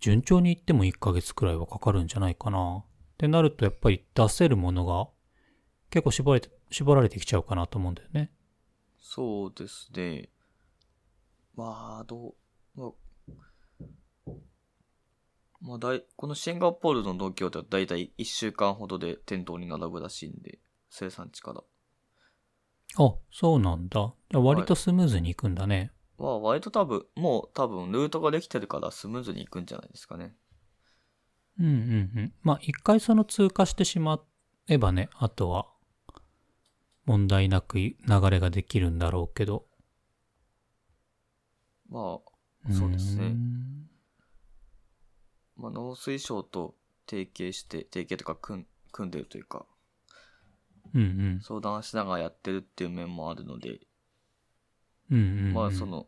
[0.00, 2.78] 順調にいっても1ヶ月くらいはかかるんじゃないかな。
[2.78, 2.84] っ
[3.18, 5.08] てなるとやっぱり出せるものが
[5.90, 8.30] 結構絞られて、絞られてきちゃうかなと思うんだよね。
[9.00, 10.28] そうですね。
[11.56, 12.34] まあ、ど
[12.76, 14.32] う、まあ、
[15.60, 21.64] まあ、だい、このシンガポールの農協ではだいたい1週間ほどで店頭に並ぶらしいんで、生産地から。
[22.96, 24.14] あ、そうなんだ。
[24.30, 25.92] じゃあ割とスムーズにいくんだね。
[26.18, 30.34] まあ、割と多分、もう多分ルートができてるからスムーズに行くんじゃないですかね。
[31.58, 31.74] うんうんう
[32.22, 32.32] ん。
[32.42, 34.20] まあ一回その通過してしま
[34.68, 35.68] えばね、あとは
[37.04, 37.96] 問題なく流
[38.30, 39.66] れができるんだろうけど。
[41.88, 42.20] ま
[42.68, 43.34] あ、そうですね
[45.56, 46.74] まあ、農水省と
[47.08, 49.66] 提携して、提携とか組ん組んでるというか、
[50.94, 51.04] うんう
[51.36, 51.40] ん。
[51.42, 53.80] 相談しながらやってるっていう面もあるので、
[55.10, 55.52] うんうんうん。
[55.54, 56.06] まあその、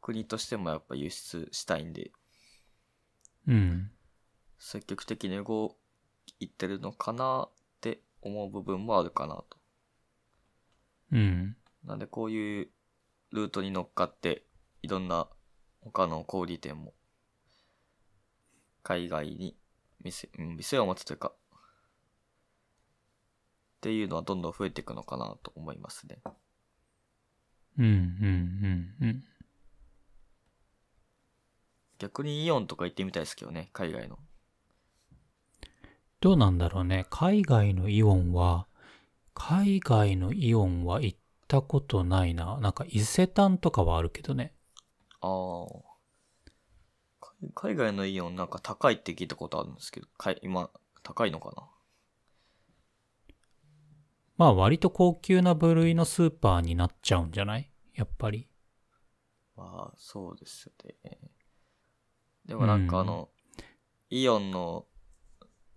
[0.00, 2.10] 国としてもやっぱ輸出したいんで、
[3.46, 3.90] うん。
[4.58, 5.76] 積極的に動
[6.38, 9.46] いてるのかなって思う部分もあるかなと。
[11.12, 11.56] うん。
[11.84, 12.68] なんでこういう
[13.30, 14.44] ルートに乗っかって、
[14.82, 15.28] いろんな
[15.80, 16.94] 他の小売店も、
[18.82, 19.56] 海外に
[20.02, 21.32] 店、うん店を持つというか、
[23.82, 26.18] っていうのはどんどん増えていくのかなと思いますね。
[27.76, 29.24] うんうんうんうん。
[31.98, 34.20] 逆にイオンとか行ってみたいですけどね、海外の。
[36.20, 37.06] どうなんだろうね。
[37.10, 38.68] 海外のイオンは、
[39.34, 41.18] 海外のイオンは行っ
[41.48, 42.60] たことないな。
[42.60, 44.54] なんか伊勢丹とかはあるけどね。
[45.20, 45.66] ああ。
[47.20, 50.70] 海海外のイオンなんか高いって聞いたことあるんですけど、かい今、
[51.02, 51.68] 高いのかな？
[54.42, 57.70] まあ割と高級な部類のスーパーになっちゃうんじゃない？
[57.94, 58.48] やっぱり。
[59.56, 60.72] まあ、そうですよ
[61.04, 61.16] ね。
[62.44, 63.28] でもなんかあの、
[64.10, 64.86] イオンの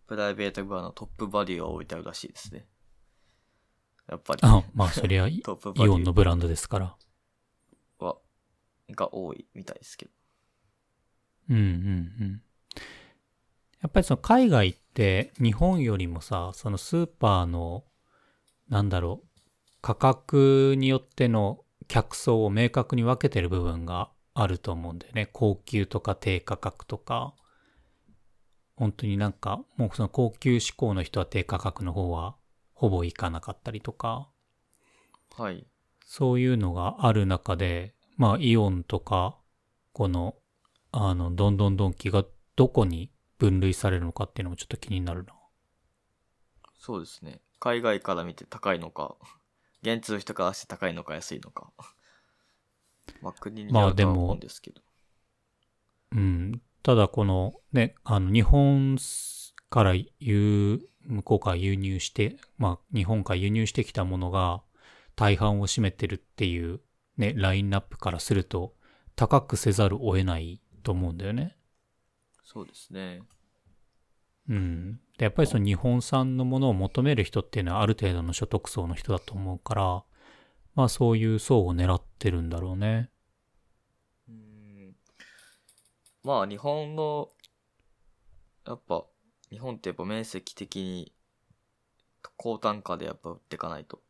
[0.08, 2.66] プライベートブアのトップバリューが置いてあるらしいですね。
[4.10, 4.40] やっぱり。
[4.42, 6.98] あ、まあそりゃ イオンのブランドですから。
[8.00, 8.18] は、
[8.90, 10.12] が多いみたいですけど。
[11.52, 11.68] うんうんう
[12.26, 12.42] ん。
[13.82, 17.84] やっぱりその海外って日本よりもさ、そのスーパーの、
[18.70, 19.28] なんだろう、
[19.82, 25.30] 価格によっての客層を明確に分けてる部分があると思うんだよね。
[25.32, 27.34] 高級とか低価格とか。
[28.76, 32.36] 本当になんか、もうその高級志向の人は低価格の方は
[32.74, 34.30] ほぼ行かなかったりとか。
[35.38, 35.66] はい。
[36.06, 39.38] そういうのがある中で、まあ、イオンとか、
[39.94, 40.36] この、
[40.92, 42.26] あの、どんどんドンキが
[42.56, 45.34] どこに分類されるのかっていうのもちょっと気になるな。
[46.78, 47.42] そうですね。
[47.66, 49.16] 海外から見て高いのか、
[49.82, 51.74] 現地の人からして高いのか安いのか。
[53.24, 54.84] まあ、国によるとは思うんですけど。
[56.12, 56.62] うん。
[56.84, 59.00] ただこのね、あの、日本
[59.72, 64.62] から輸、向こうから輸入して、まあ、日本から輸入してきたものが
[65.16, 66.82] 大半を占めてるっていう
[67.18, 68.76] ね、ラインナップからすると、
[69.16, 71.58] 高くせざるを得ないと思うんだよね。
[72.44, 73.24] そうですね。
[74.50, 75.00] うん。
[75.18, 80.04] で、やっぱりその日本産のものを求める人っていうのはある程度の所得層の人だと思うから、
[80.76, 83.10] まあそういう層を狙ってるんだろうね。
[84.28, 84.96] うん
[86.24, 87.30] まあ日本の、
[88.66, 89.06] やっぱ、
[89.50, 91.14] 日本ってやっぱ面積的に
[92.36, 94.02] 高単価でやっぱ売っていかないと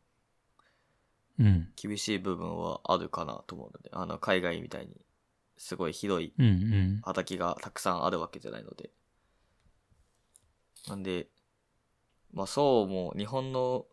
[1.38, 1.68] うん。
[1.76, 5.04] 厳しい部分はあるかなと思うので、あの海外みたいに
[5.58, 7.00] すごい広いうんうん。
[7.02, 8.90] 畑がたくさんあるわけじゃないので。
[10.88, 11.28] なんで、
[12.32, 13.86] まあそうも日本の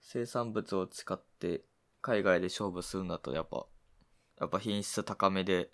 [0.00, 1.62] 生産物を使って
[2.00, 3.66] 海外で勝負するんだとやっぱ、
[4.38, 5.70] やっぱ品質高めで、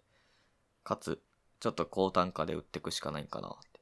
[0.83, 1.21] かつ
[1.61, 3.81] ちょっと高単価で売っていくしかないんかなって。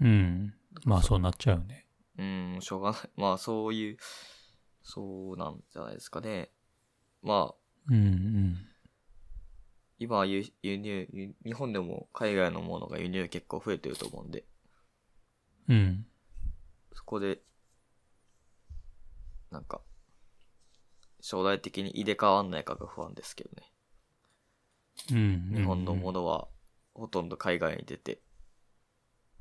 [0.00, 0.54] うん。
[0.84, 1.86] まあそうなっちゃうね。
[2.18, 3.00] うん、しょうがない。
[3.16, 3.96] まあそういう、
[4.82, 6.50] そうなんじゃないですかね。
[7.22, 7.54] まあ、
[7.88, 8.56] うんうん。
[9.98, 14.44] 今は輸輸入、輸日本でも海外のものが輸入結構増えてると思うんで、
[15.68, 16.06] うん。
[16.92, 17.40] そこで、
[19.50, 19.80] なんか、
[21.20, 23.72] 将来的に入れ替わんないかが不安ですけどね。
[25.10, 25.50] うん。
[25.54, 26.48] 日本のものは
[26.94, 28.20] ほとんど海外に出て、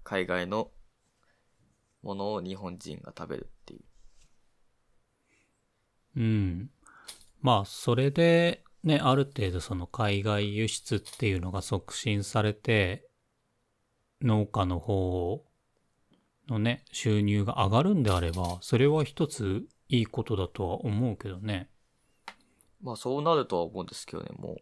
[0.03, 0.71] 海外の
[2.03, 3.81] ものを日本人が食べるっていう。
[6.17, 6.69] うん。
[7.41, 13.07] まあ、それで、ね、ある程度その海外輸出っていうのが促進されて、
[14.21, 15.44] 農家の方
[16.47, 21.69] のね、収入が上がるんであれば、それは一ついいことだとは思うけどね。
[22.81, 24.57] まあそうなるとは思うんですけどね、も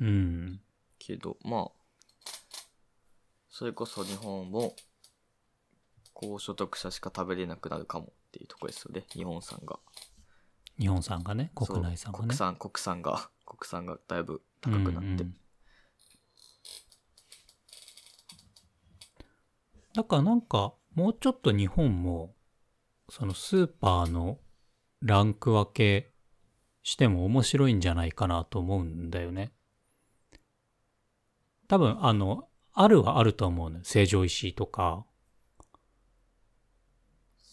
[0.00, 0.04] う。
[0.04, 0.60] うん。
[0.98, 1.70] けど、まあ、
[3.48, 4.74] それこそ日本も、
[6.14, 9.78] 高所得者しか食べれなくなるかもっていうところですよね、日本産が。
[10.78, 12.26] 日本産がね、国内産がね。
[12.26, 15.08] 国産、国産が、国産がだいぶ高くなって。
[15.08, 15.36] うんうん
[19.94, 22.34] だからなんか、もうちょっと日本も、
[23.08, 24.38] そのスーパーの
[25.00, 26.12] ランク分け
[26.82, 29.52] しても面白いんじゃないかなと思うんだよね。
[31.66, 33.84] 多分、あの、あるはあると思うのよ。
[33.84, 35.04] 成城石井とか、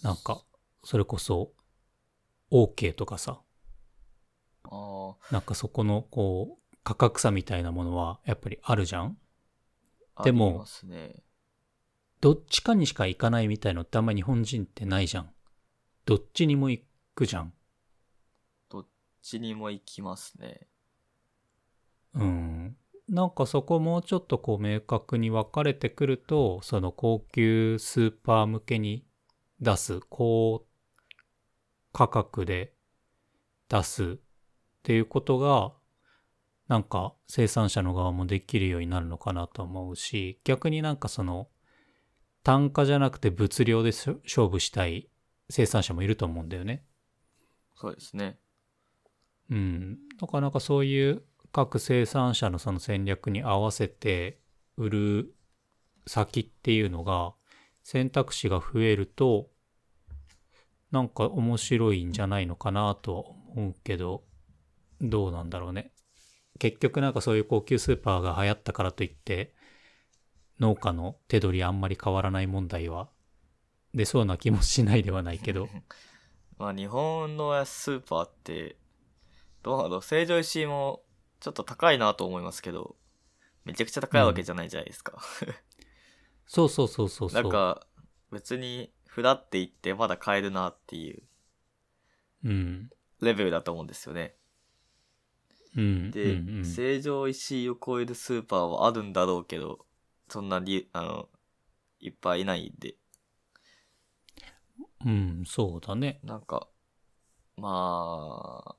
[0.03, 0.43] なんか、
[0.83, 1.53] それこそ、
[2.51, 3.41] OK とかさ、
[4.63, 9.17] あなんかそこの、こう、価格差みたいなものは、やっぱりあるじゃん
[10.15, 11.23] あ、でもありますね。
[12.19, 15.29] どっちかにしか行かないみたいのってあんま日本人ってないじゃん。
[16.05, 16.81] どっちにも行
[17.13, 17.53] くじゃん。
[18.69, 18.87] どっ
[19.21, 20.67] ちにも行きますね。
[22.13, 22.77] うん。
[23.07, 29.05] なんかそこもうちょっとこう明確に分かれてくると、その高級スーパー向けに
[29.61, 30.65] 出す、高
[31.93, 32.73] 価格で
[33.69, 34.17] 出すっ
[34.83, 35.73] ていうことが、
[36.67, 41.47] なんか生産者の側もできるようになるのかなと思うし、逆になんかその
[42.43, 45.09] 単価じゃなくて物量で勝負したい
[45.49, 46.83] 生産者もいると思うんだよね。
[47.75, 48.39] そうですね。
[49.49, 49.97] うん。
[50.19, 54.39] だからなんかそういう各生産者のその戦略に合わせて
[54.77, 55.35] 売る
[56.05, 57.33] 先っていうのが
[57.83, 59.49] 選択肢が増えると
[60.91, 63.23] なんか面白いんじゃないのかなとは
[63.55, 64.23] 思うけど
[65.01, 65.91] どうなんだろうね。
[66.59, 69.53] 結局なんかそういう高級スーパーが流行ったからといって
[70.59, 73.09] 農家の手取りあんまり変わらない問題は？
[73.93, 75.69] 出そうな気もしないではないけど。
[76.57, 78.77] まあ日本のスーパーって、
[79.63, 81.03] どうなの成城石井も
[81.39, 82.95] ちょっと高いなと思いますけど、
[83.65, 85.21] めちゃくちゃ高いわけじゃないじゃないですか。
[86.47, 87.43] そうそうそうそうそう。
[87.43, 87.85] なんか、
[88.31, 91.23] 別に、ふらって行ってまだ買えるなっていう
[92.43, 92.89] うん。
[93.21, 94.35] レベルだと思うんですよね。
[95.75, 96.11] うん。
[96.11, 99.85] で、うんうん成城石井を超えるスーパーはあるんだろうけど、
[100.29, 101.29] そんなに、あの、
[101.99, 102.95] いっぱいいないんで、
[105.05, 106.19] うん、そうだね。
[106.23, 106.67] なんか、
[107.57, 108.75] まあ、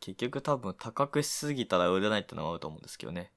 [0.00, 3.32] 結局多分高くしすぎたら売れないってのはあると思うんですけどね。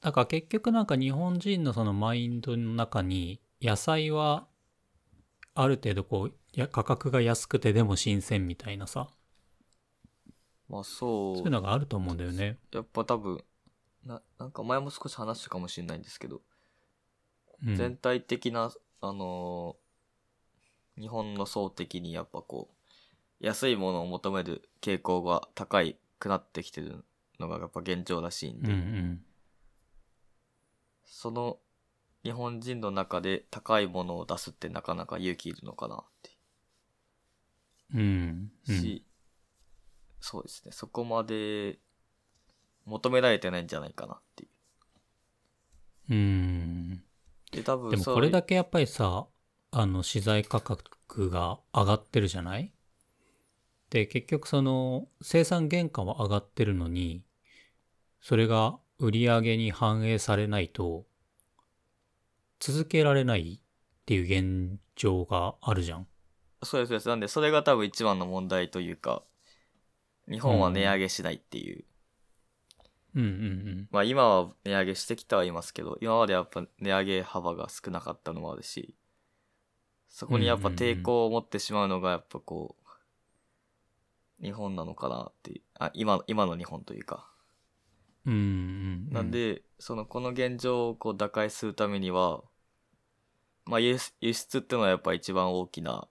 [0.00, 4.46] だから結局なんか日本人のそのマインドの中に野菜は
[5.54, 9.08] ある程度こうや価格が安くてでも新鮮みたいなさ
[10.68, 12.58] まあそう、そういうのがあると思うんだよね。
[12.72, 13.42] やっぱ多分、
[14.04, 16.42] な、なんか前も少し話したかもしれないんですけど、
[17.66, 19.84] うん、全体的な、あのー
[20.96, 27.04] 日本の層的にやっぱこう、安いものを求める傾向が高いくなってきてる
[27.38, 29.24] のがやっぱ現状らしいんうんで、うん。
[31.04, 31.58] その
[32.22, 36.30] 日本人の中で高いものを出すってなかなか勇気いるのかなって。
[37.94, 38.52] うん。
[38.68, 38.76] うん。
[38.80, 39.04] し、
[40.20, 41.78] そうですね、そこまで
[42.86, 44.50] 求められてないんじゃないかなっていう。
[46.10, 47.04] うん
[47.52, 49.26] で、多分でもこれだけやっぱりさ
[49.70, 52.72] あの資材価格が上がってるじゃない？
[53.90, 57.24] で結局その生産原価は上がってるのに
[58.20, 61.04] それが売り上げに反映されないと
[62.60, 66.06] 続けられないっていう現状があるじゃん。
[66.62, 67.08] そうです、そうです。
[67.08, 69.22] なんで、それが多分一番の問題というか、
[70.30, 71.84] 日本は値上げしないっていう。
[73.14, 78.94] うんうんまあ今は値上げしてきてはいますけど、今までやっぱ値上げ幅が少なかったのもあるし、
[80.08, 82.76] そこにやっぱ抵抗を持ってしまうのがやっぱこ
[84.40, 87.28] う、日本なのかなってあ、今、今の日本というか。
[88.26, 88.32] うん。
[88.32, 88.46] うんうん
[89.08, 89.12] うん。
[89.12, 92.42] なんで、その、この現状をこう打開するためには、
[93.66, 96.08] まあ輸出輸出ってのはやっぱ一番大きな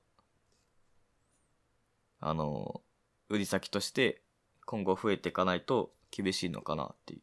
[2.20, 2.82] あの、
[3.30, 4.22] 売り先として
[4.66, 7.22] 今後増えていかないと厳しいのかなっていう。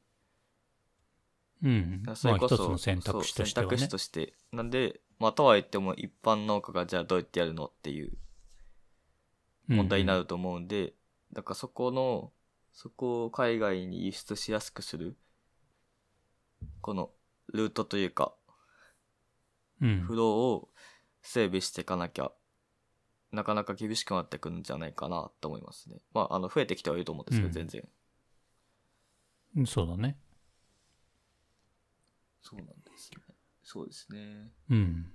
[1.62, 2.02] うん。
[2.14, 3.88] それこそ、まあ一つの選択肢としてはね選択肢。
[3.90, 4.34] として。
[4.52, 8.12] なんで、まあ、とは言っても一般農家がじゃあどうやってやるのっていう
[9.68, 10.20] 問題になる。
[10.20, 10.94] ると思うんで、
[11.32, 12.32] だからそこの、
[12.72, 15.16] そこを海外に輸出しやすくする、
[16.80, 17.10] この
[17.52, 18.32] ルートというか、
[19.80, 20.68] うんフローを
[21.22, 22.32] 整備していかなきゃ、
[23.32, 26.00] なかなか厳しくなってくるんじゃないかなと思いますね。
[26.12, 27.88] まあ、あの、増えてきてはいると思うんですけど、うん全然。
[29.56, 29.66] うん。
[29.66, 30.16] そうだね。
[32.42, 33.34] そうなんですね。
[33.62, 34.50] そうですね。
[34.70, 35.12] うん。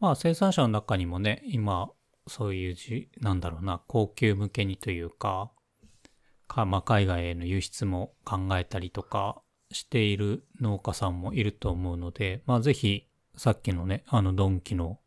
[0.00, 1.90] まあ生産者の中にもね、今、
[2.26, 5.52] そういうじ、なんだろうな、高級向けにというか、
[6.48, 9.40] かまあ、海外への輸出も考えたりとか
[9.70, 15.00] している農家さんもいると思うので、まあぜひ、さっきのね、あのドンキの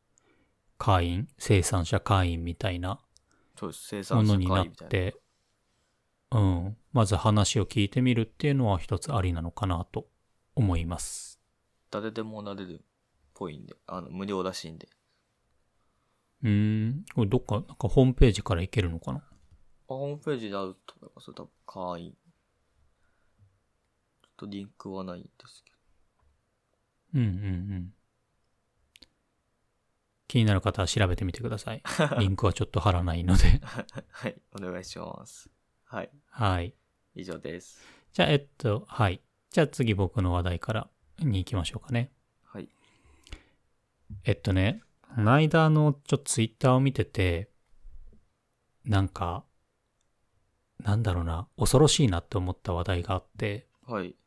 [0.78, 3.00] 会員、生産者会員みたいな
[3.62, 4.68] ものになっ。
[4.68, 5.16] て、
[6.36, 10.10] うん、まず話を聞いてみるっていうのは一つありなのかなと
[10.54, 11.40] 思います。
[11.90, 12.78] 誰でもなれるっ
[13.34, 14.90] ぽいんで、あの、無料らしいんで。
[16.44, 19.20] うーん、これどっか、なんかホームページから行けるのかな？
[19.20, 19.22] あ、
[19.88, 21.32] ホームページであると思います。
[21.32, 21.50] 多分、
[21.96, 22.12] 会員。
[22.12, 25.72] ちょっとリンクはないんですけ
[27.14, 27.30] うんうんう
[27.80, 27.94] ん。
[30.28, 31.82] 気になる方は調べてみてください。
[32.20, 33.60] リンクはちょっと貼らないので。
[33.60, 33.68] ど。
[34.12, 35.50] はい、お願いします。
[35.96, 36.74] はい、はい。
[37.16, 37.80] 以上です。
[38.12, 39.22] じゃあ、えっと、はい。
[39.50, 40.90] じゃあ次僕の話題から
[41.20, 42.12] に行きましょうかね。
[42.44, 42.68] はい。
[44.26, 44.82] えっとね、
[45.16, 47.50] この間のちょっとツイッターを見てて、
[48.84, 49.46] なんか、
[50.84, 54.18] なんだろうな、恐ろしいなって思った話題があって、はい。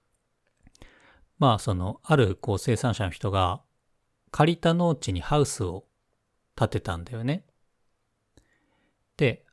[1.38, 3.60] まあその、あるこう生産者の人が
[4.30, 5.84] 借りた農地にハウスを
[6.56, 7.44] 建てたんだよね。
[9.18, 9.44] で、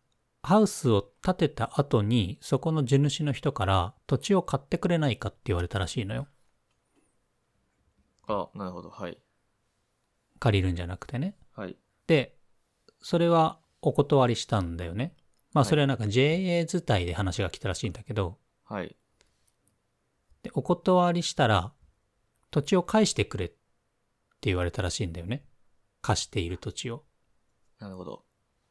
[0.45, 6.27] ハウスを建てた後にそこの地主の人から土地を買ってくれないかって言われたらしいのよ。
[8.27, 8.91] あ、なるほど。
[8.91, 9.17] はい。
[10.39, 11.35] 借りるんじゃなくてね。
[11.55, 11.75] はい。
[12.05, 12.37] で、
[13.01, 15.15] それはお断りしたんだよね。
[15.53, 18.95] まあはいそれはなんか JA 図体で話が来たらしいんだけど、はい。
[20.43, 21.73] でお断りしたら
[22.51, 23.55] 土地を返してくれって
[24.41, 25.43] 言われたらしいんだよね。
[26.01, 27.03] 貸している土地を。
[27.79, 28.24] なるほど。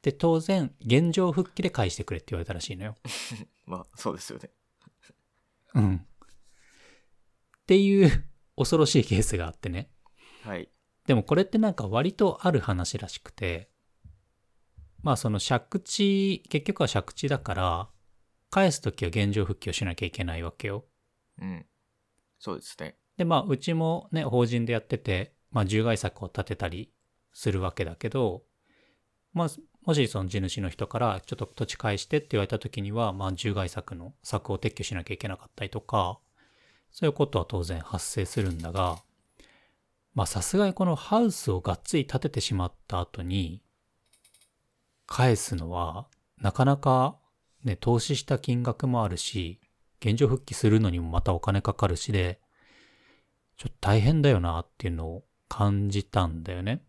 [0.05, 2.95] で、当然、現状復帰で返してくれって言われたらしいのよ。
[3.65, 4.51] まあ、そうですよね。
[5.75, 5.97] うん。
[5.97, 8.25] っていう
[8.55, 9.91] 恐ろしいケースがあってね。
[10.43, 10.69] はい。
[11.07, 13.71] でもこれってなんか割とある話らしくて、
[15.03, 17.91] まあその借地、結局は借地だから、
[18.51, 20.85] 返すときは現状復帰をしなきゃいけないわけよ。
[21.41, 21.67] うん。
[22.39, 22.99] そうですね。
[23.17, 26.93] で、まあうちもね、法人でやってて、まあ獣害策を立てたり
[27.33, 28.45] するわけだけど、
[29.33, 29.49] まあ
[29.85, 36.19] もしその地主の人からちょっと土地返してって言われたときには、まあ獣害策の策を撤去しなきゃいけなかったりとか、
[36.91, 38.99] そういうことは当然発生するんだが、
[40.15, 43.63] まあさすがにこのハウスをがっつり建ててしまった後に、
[45.07, 46.07] 返すのは
[46.41, 47.19] なかなか
[47.65, 49.59] ね、投資した金額もあるし、
[50.01, 52.39] 現状復帰するのにもまたお金かかるしで、
[53.57, 56.83] ちょっと大変だよなっていうのを感じたんだよね。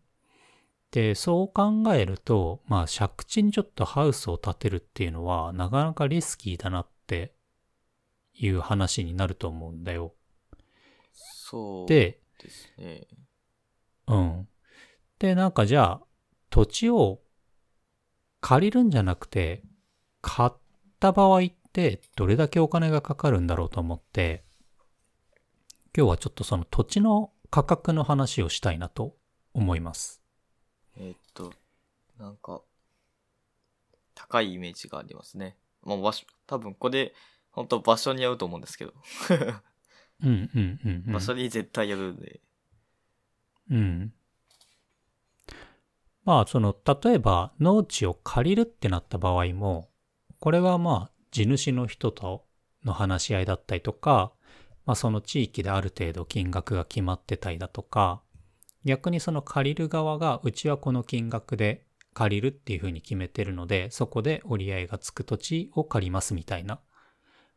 [0.96, 7.34] で、そう考えると、まあ借地にちょっとハウスを建てるっていうのはなかなかリスキーだなって
[8.32, 10.14] いう話になると思うんだよ。
[11.12, 13.08] そうで、ですね。
[14.06, 14.48] うん。
[15.18, 16.00] で、なんかじゃあ、
[16.48, 17.20] 土地を
[18.40, 19.64] 借りるんじゃなくて、
[20.22, 20.50] 買っ
[20.98, 21.42] た場合っ
[21.74, 24.46] てどれだけお金がかかるんだろうと思って、
[25.94, 29.14] 今日はちょっとその土地の価格の話をしたいなと
[29.52, 30.22] 思います。
[32.18, 32.62] なんか、
[34.14, 35.56] 高いイメージがありますね。
[35.82, 37.14] まあ、場所、多分これ、
[37.50, 38.92] 本当場所によると思うんですけど。
[40.22, 41.12] うんうんうん、うん。
[41.12, 42.40] 場所に絶対よるんで。
[43.70, 44.12] うん。
[46.24, 49.90] まあ、その、例えば、農地を借りるってなった場合も、
[50.40, 52.44] これはまあ、地主の人と
[52.84, 54.32] の話し合いだったりとか、
[54.86, 58.22] まあ、その地域である程度金額が決まってたりだとか、
[58.84, 61.85] 逆にその借りる側が、うちはこの金額で
[62.16, 66.80] 借りるっていうふうに決めてるので、そこで折り合いがつく土地を借りますみたいな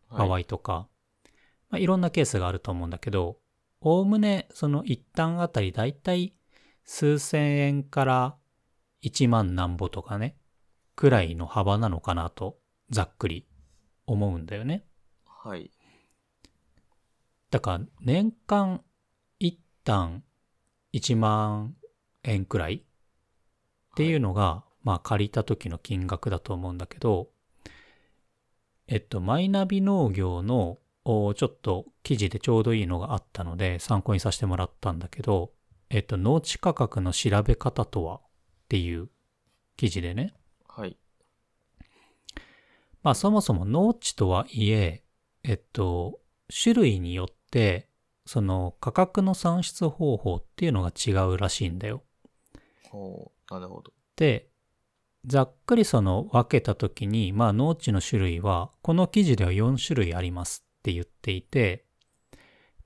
[0.09, 0.29] 場はい。
[0.41, 0.89] 合とか、
[1.23, 1.29] い
[1.69, 3.39] まあ、いろんなケースがあると思うんだけど、
[3.79, 6.35] おおむねその一旦あたりだいたい
[6.83, 8.37] 数千円から
[9.01, 10.35] 1万なんぼとかね、
[10.97, 12.57] くらいの幅なのかなと、
[12.89, 13.47] ざっくり
[14.07, 14.83] 思うんだよね。
[15.23, 15.71] はい。
[17.49, 18.83] だから年間
[19.39, 20.23] 一旦
[20.91, 21.75] 1万
[22.23, 22.83] 円くらい
[23.91, 27.29] っていうのが、まあ借りた時の金額だと思うんだけど、
[28.87, 35.51] えっと、マイナビ農業のおちょっと記事でちょうどいいのがあったので参考にさせてもらったんだけど、
[35.89, 38.21] えっと、農地価格の調べ方とはっ
[38.67, 39.09] ていう
[39.77, 40.33] 記事でね。
[40.67, 40.97] はい。
[43.03, 45.03] まあそもそも農地とはいえ、
[45.43, 46.19] えっと、
[46.51, 47.87] 種類によって、
[48.25, 52.03] その価格の算出方法っていうのが違うらしいんだよ。
[53.49, 53.93] なるほど。
[54.15, 54.49] で、
[55.25, 61.85] ざっくりその分けたときに、まあ農地の種類は、この記事では4種類ありますって言っていて、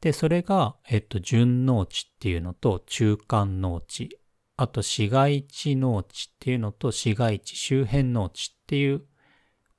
[0.02, 4.20] で、それが、えっと、準農地っていうのと中間農地、
[4.58, 9.06] あと市街地農地っていうのと市街地周辺農地っていう、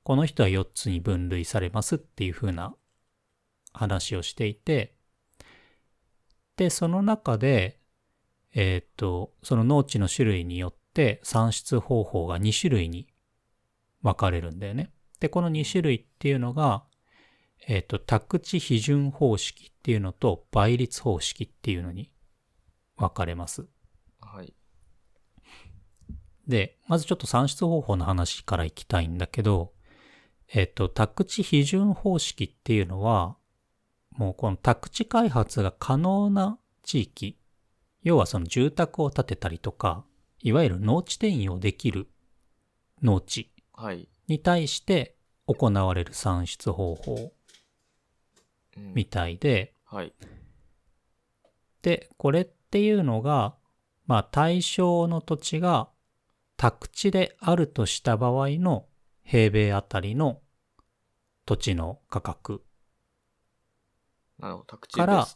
[0.03, 2.75] この人は4つに分類されますっていう風な
[3.73, 4.95] 話をしていて、
[6.57, 7.81] で、その中で、
[8.55, 13.09] えーっと、その農地の種類によって算出方法が2種類に
[14.03, 14.93] 分かれるんだよね。
[15.21, 16.85] で、この2種類っていうのが、
[17.67, 22.11] えーっと、宅地批准方式っていうのと倍率方式っていうのに
[22.97, 23.67] 分かれます。
[24.21, 24.55] はい。
[26.47, 29.73] で、まずちょっと算出方法の話からいきたいんだけど、
[30.53, 33.37] えっと、宅地批准方式っていうのは、
[34.11, 37.39] もうこの宅地開発が可能な地域、
[38.05, 40.05] 要はその住宅を建てたりとか、
[40.41, 42.07] いわゆる農地転用できる
[43.03, 44.09] 農地はい。
[44.29, 47.33] に対して行われる算出方法
[48.77, 50.13] うんみたいで、はい。
[51.83, 53.55] で、これっていうのが、
[54.07, 55.89] まあ対象の土地が
[56.57, 58.87] 宅地であるとした場合の
[59.23, 60.41] 平米あたりの
[61.47, 62.63] 土地の価格。
[64.39, 64.65] なるほど。
[64.67, 65.29] 宅地ベから。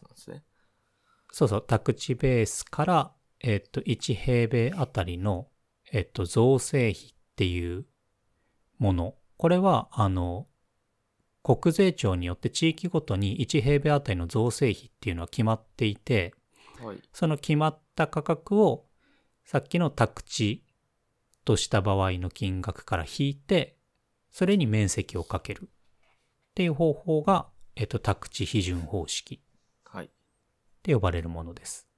[1.32, 5.48] そうそう、宅地ベースから、えっと、1平米あたりの、
[5.92, 7.86] えっと、造成費っていう
[8.78, 9.14] もの。
[9.36, 10.46] これは、あの、
[11.42, 16.34] 国税庁によって地域ごとに1平米あたりの造成費っていうのは決まっていて、
[16.82, 16.98] はい。
[17.12, 18.86] その決まった価格を
[19.44, 20.64] さっきの宅地
[21.44, 23.78] とした場合の金額から引いて、
[24.30, 25.68] それに面積をかけるっ
[26.54, 29.40] ていう方法が、えっと、宅地批准方式。
[30.82, 31.88] て呼ばれるものです。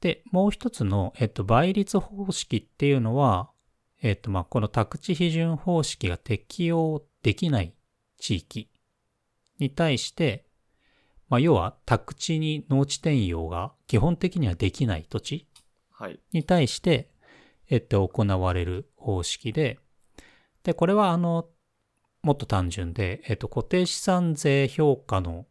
[0.00, 3.50] で、もう一つの、えっと、倍率方式っていうのは、
[4.02, 7.74] えっと、まあ、この宅地批准方式が適用できない
[8.18, 8.70] 地域
[9.58, 10.46] に対して、
[11.28, 15.46] まあ、要は宅地に農地転用が基本的にはできない土地
[15.92, 16.18] はい。
[16.32, 17.10] に対して、
[17.68, 19.78] えっと、行われる方式で、
[20.62, 21.46] で、これはあの、
[22.22, 25.46] もっと単純で、えっと、固定資産税評価の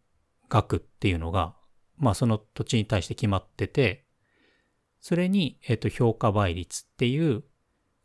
[0.49, 1.55] 額っていうのが、
[1.97, 4.05] まあ、その土地に対して決まってて、
[4.99, 7.43] それに、えっと、評価倍率っていう、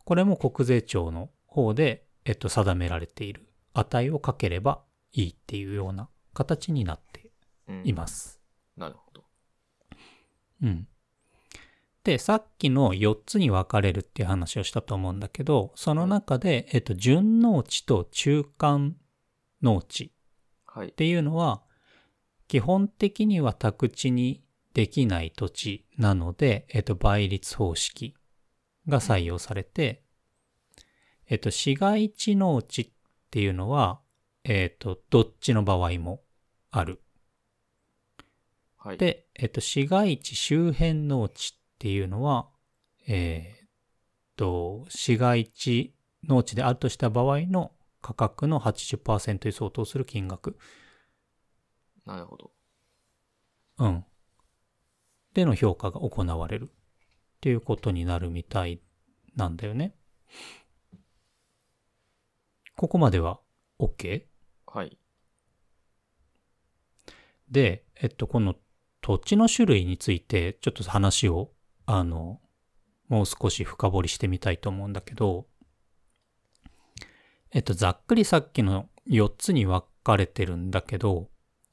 [0.05, 4.81] これも国税庁の方で、えっと、定められている値をかければ
[5.11, 7.31] いいっていうような形になって
[7.67, 8.39] うんいます。
[8.77, 9.23] なるほど。
[10.63, 10.87] うん。
[12.03, 18.95] で、さっきの4つに分かれるっていう話をしたと思うんだけど、その中で、えっと、順農地と中間
[19.63, 20.13] 農地
[20.65, 20.91] はいっ。
[20.91, 21.63] ていうのは、
[22.47, 24.43] 基本的には宅地に
[24.73, 28.15] できない土地なので、えっと、倍率方式
[28.87, 30.03] が採用されて、
[31.27, 32.89] えっと、市街地農地っ
[33.31, 34.01] ていうのは、
[34.43, 36.21] えっと、どっちの場合も
[36.71, 37.01] ある。
[38.77, 38.97] はい。
[38.97, 42.49] で、えっと、市街地周辺農地っていうのは、
[43.07, 43.69] えーっ
[44.35, 45.95] と、市街地
[46.27, 47.71] 農地であるとした場合の
[48.01, 50.57] 価格の80%に相当する金額。
[52.05, 52.51] なるほど。
[53.79, 54.05] うん。
[55.33, 56.75] での評価が行われるっ
[57.41, 58.81] ていうことになるみたい
[59.35, 59.95] なんだよね。
[62.77, 63.39] ここまでは
[63.79, 64.23] OK?
[64.67, 64.97] はい。
[67.49, 68.55] で、えっと、この
[69.01, 71.51] 土地の種類について、ちょっと話を、
[71.85, 72.41] あの、
[73.07, 75.47] もう少し深掘りしてみたいと思うんだけど、
[77.51, 81.29] えっと、ざっくりさっきの4つに分かれてるんだけど、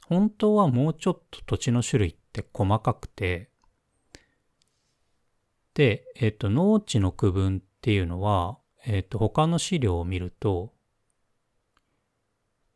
[0.06, 3.50] 本当はもうちょっと土地の種類って細かくて、
[5.74, 10.74] で、えっと、農地の区分っていうのは、えっと、他の資料を見ると、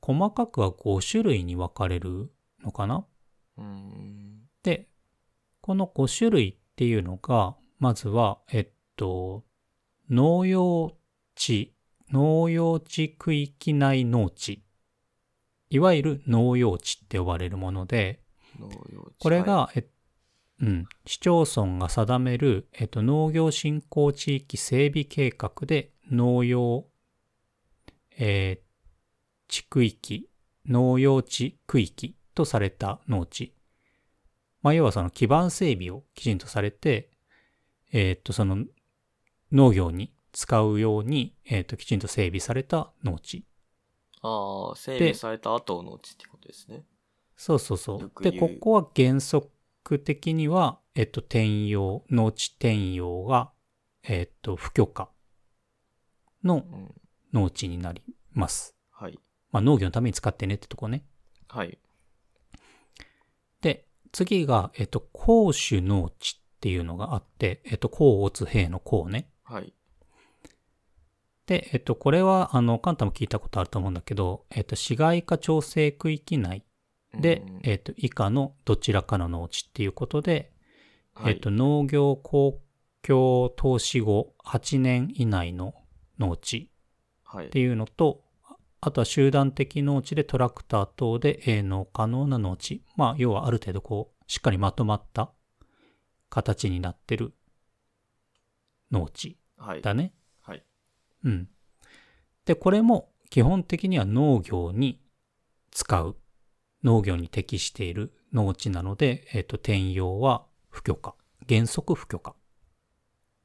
[0.01, 2.31] 細かくは5種類に分かれる
[2.63, 3.05] のかな？
[4.63, 4.89] で、
[5.61, 9.45] この5種類っていうのが、まずは、えっと、
[10.09, 10.97] 農用
[11.35, 11.75] 地、
[12.13, 14.63] 農用地区域内農地。
[15.71, 18.21] いわゆる農用地って呼ばれるもので、
[19.19, 19.87] これが、はえ
[20.61, 26.87] うん、市町村が定める、えっと、農業振興地域整備計画で農用、
[28.19, 28.67] えー
[29.49, 30.29] 地区域、
[30.67, 33.55] 農用地区域とされた農地。
[34.63, 37.11] まあ、要はその基盤整備をきちんとされて、
[37.93, 38.65] えーっと、その
[39.53, 43.45] 農業に使うように、えーっと、きちんと整備された農地。
[44.23, 46.85] ああ、整備された後のうちってことですね。
[47.37, 48.23] そうそうそう。
[48.23, 49.51] で、ここは原則
[49.99, 53.53] 的には、えっと、転用、農地転用が、
[54.03, 55.11] えっと、不許可
[56.43, 56.95] のうん。
[57.33, 58.03] 農地になり
[58.33, 58.75] ます。
[58.91, 59.19] はい。
[59.53, 61.05] まあ、農業のために使ってねってとこね。
[61.49, 61.79] はい。
[63.61, 69.31] で、次が、えっと、公主農地っていうのがあって、えっと、公乙兵の公ね。
[69.45, 69.75] はい。
[71.47, 76.65] で、えっと、これは、あの、カンタも聞いたことあると思うんだけど、えっと、市街化調整区域内
[77.15, 80.53] で、うんえっと、以下のどちらかの農地っていうことで、
[81.15, 82.61] はいえっと、農業公
[83.03, 85.75] 共投資後8年以内の
[86.19, 86.71] 農地
[87.25, 87.61] はいって。
[87.61, 88.23] いうのと、
[88.81, 92.83] あとは集団的農地でトラクター等で営農可能な農地。
[92.97, 95.33] まあ、要はある程度こう、しっかりまとまった
[96.29, 97.35] 形になってる
[98.91, 99.83] 農地はい。
[99.83, 100.03] だね。
[100.03, 100.13] はい。
[101.27, 101.49] うん。
[102.47, 105.03] で、これも基本的には農業に
[105.73, 106.17] 使う、
[106.85, 111.15] 農業に適している農地なので、えっ、と、転用は不許可。
[111.49, 112.35] 原則不許可。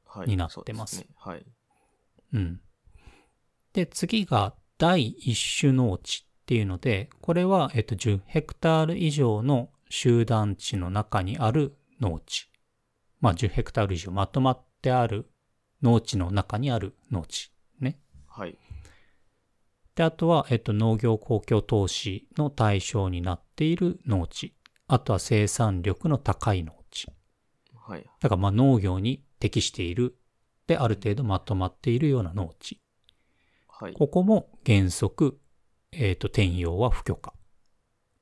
[0.06, 0.28] はい。
[0.28, 1.46] になってますそうでねはい。
[2.34, 2.60] うん。
[3.72, 12.50] で、次が第一種農地っていうので、これは、えっと、10ヘクタール以上の集団地の中にある農地。
[13.20, 15.30] まあ、10ヘクタール以上まとまってある
[15.82, 17.51] 農地の中にある農地。
[18.38, 18.42] ね。
[18.44, 18.58] はい。
[19.94, 24.54] で、あとは、えっと、農業公共投資の対象になっている農地。
[24.86, 27.06] あとは生産力の高い農地。
[27.74, 28.06] はい。
[28.20, 30.16] だから、まあ、農業に適している。
[30.66, 32.80] で、ある程度まとまっているような農地。
[33.68, 33.94] はい。
[33.94, 35.40] ここも原則、
[35.90, 37.34] えっ、と、転用は不許可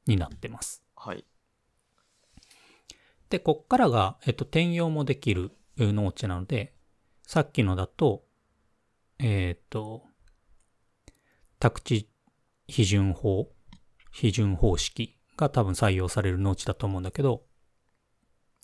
[0.06, 0.82] になってます。
[0.96, 1.24] はい。
[3.28, 6.74] で、こっからが、えっ、と、転用もできるえ農地なので、
[7.26, 8.24] さっきのだと、
[9.22, 10.02] えっ、と、
[11.58, 12.08] 宅地
[12.68, 13.50] 批准法、
[14.14, 17.42] 批准方式が多分採用される農地だと思うんだけど、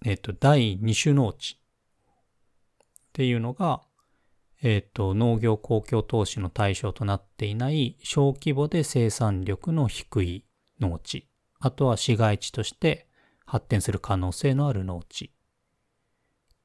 [0.04, 1.58] えっ、と、第2種農地っ
[3.12, 3.82] ていうのが、
[4.62, 10.46] えっ、と、農業公共投資の対象となっていない小規模で生産力の低い
[10.80, 11.28] 農地。
[11.58, 13.08] あとは市街地として
[13.44, 15.26] 発展する可能性のある農地。
[15.26, 15.28] っ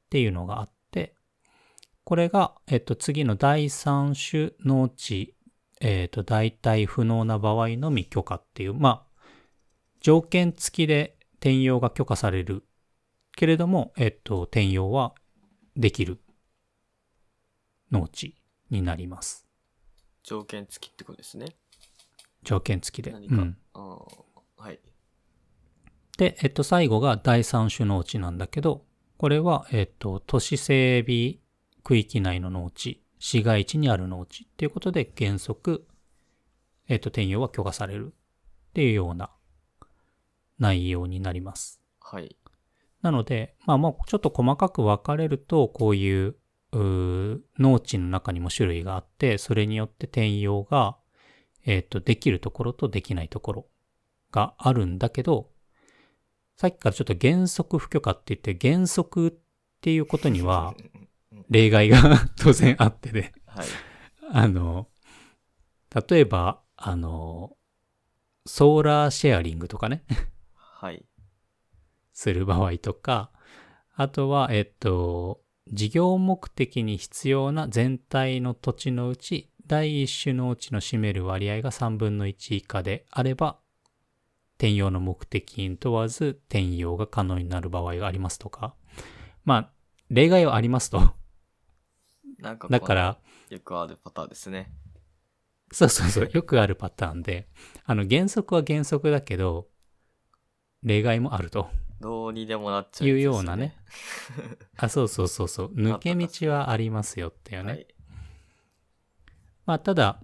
[0.09, 0.80] ていうのがあって、
[2.03, 5.35] これが、えっ、と、次の第3種農地、
[5.79, 9.21] えっ、と、代替不能な場合のみ許可っていう、まあ、
[9.99, 12.63] 条件付きで転用が許可される
[13.35, 15.13] けれども、えっ、と、転用は
[15.75, 16.19] できる
[17.91, 18.35] 農地
[18.69, 19.47] になります。
[20.23, 21.45] 条件付きってことですね。
[22.43, 23.11] 条件付きで。
[23.11, 23.35] 何か。
[23.35, 23.57] うん。
[24.57, 24.79] はい。
[26.17, 28.85] で、えっと、最後が第三種農地なんだけど、
[29.17, 31.40] これは、えっと、都市整備
[31.83, 35.87] 区域内の農地、市街地にある農地っていうことで原則、
[36.87, 39.29] えっと、転用は許可されるっていうような
[40.59, 41.81] 内容になります。
[41.99, 42.35] はい。
[43.01, 46.35] なので、まあもうちょっと細かく分かれると、こういう、
[46.73, 50.97] 農地の中にも種類があって、それによって転用が、
[51.65, 53.67] えっ、と、できるところとできないところ
[54.31, 55.49] があるんだけど、
[56.55, 59.33] さっきからちょっと原則不許可って言って、原則っ
[59.81, 60.75] ていうことには
[61.51, 63.33] 例外が 当然あってね。
[63.45, 63.67] はい。
[64.31, 64.87] あの、
[66.09, 67.57] 例えば、あの、
[68.45, 70.03] ソーラーシェアリングとかね。
[70.55, 71.05] はい。
[72.13, 73.31] する場合とか、
[73.93, 83.59] あとは、えっと、事業目的に必要な全体の土地のうち、第一種農地の占める割合が3分の1以下であれば、
[84.55, 88.73] 転用の目的に問わず転用が可能になる場合がありますとか、
[89.43, 89.71] まあ、
[90.09, 91.20] 例外はありますと。
[92.41, 93.17] なんかだから、
[93.49, 94.71] よくあるパターンですね。
[95.71, 97.47] そうそうそう、よくあるパターンで、
[97.85, 99.67] あの、原則は原則だけど、
[100.83, 101.69] 例外もあると。
[101.99, 103.75] どうにでもなっちゃういうようなね。
[104.75, 105.73] あ、そうそうそうそう。
[105.75, 107.71] 抜け道はありますよっていうね。
[107.71, 107.87] はい。
[109.65, 110.19] まあ、ただ、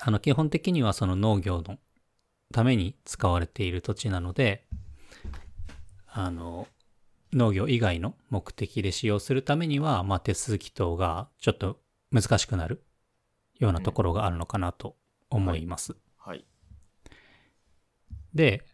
[0.00, 1.78] あの、基本的にはその農業の
[2.52, 4.66] ために使われている土地なので、
[6.08, 6.66] あの、
[7.32, 11.80] 農業以外の目的で使用するためには、まあ、手続き等がちょっと
[12.10, 12.84] 難しくなる
[13.58, 14.96] ようなところがあるのかなと
[15.30, 15.96] 思います。
[16.18, 16.44] はい。
[18.34, 18.64] で、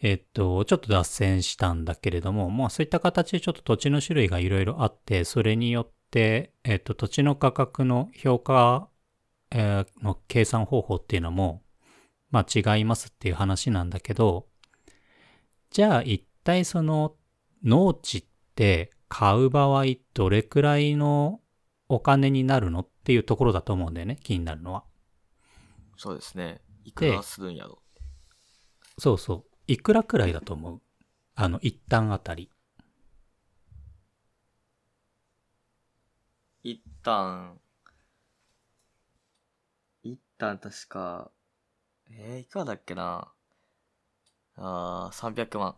[0.00, 8.88] えっと、ちょっと脱線したんだけれども、まあそういった形でちょっと土地の種類がいろいろあって、それによって、えっと、土地の価格の評価、
[9.52, 11.62] えーの計算方法っていうのも、
[12.30, 14.48] まあ違いますっていう話なんだけど、
[15.70, 17.14] じゃあ一体その
[17.64, 19.84] 農地って買う場合
[20.14, 21.40] どれくらいの
[21.88, 24.84] お金になるのっていうところだと思うんだよね、気になるのは。
[25.96, 26.60] そうですね。
[26.84, 27.82] いくらするんやろ。
[28.98, 29.44] そうそう。
[29.66, 30.80] いくらくらいだと思う
[31.34, 32.50] あの、一旦あたり。
[36.62, 37.58] 一旦、
[40.02, 41.30] 一旦確か、
[42.10, 43.32] えー、いくらだっけな
[44.56, 45.76] あー、300万。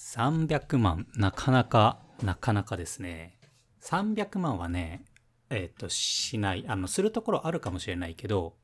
[0.00, 1.06] 300万。
[1.14, 3.38] なかなか、なかなかですね。
[3.82, 5.04] 300万はね、
[5.50, 6.64] えっ、と、しない。
[6.66, 8.56] あの、するところあるかもしれないけど、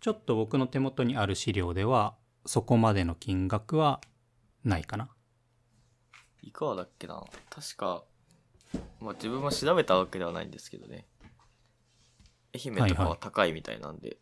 [0.00, 2.14] ちょっと僕の手元にある資料では、
[2.44, 4.02] そこまでの金額は
[4.64, 5.08] ないかな。
[6.42, 8.04] いくらだっけな確か、
[9.00, 11.06] まあ自分も調べたわけではないんですけどね。
[12.54, 14.18] 愛媛とかは高いみたいなんで、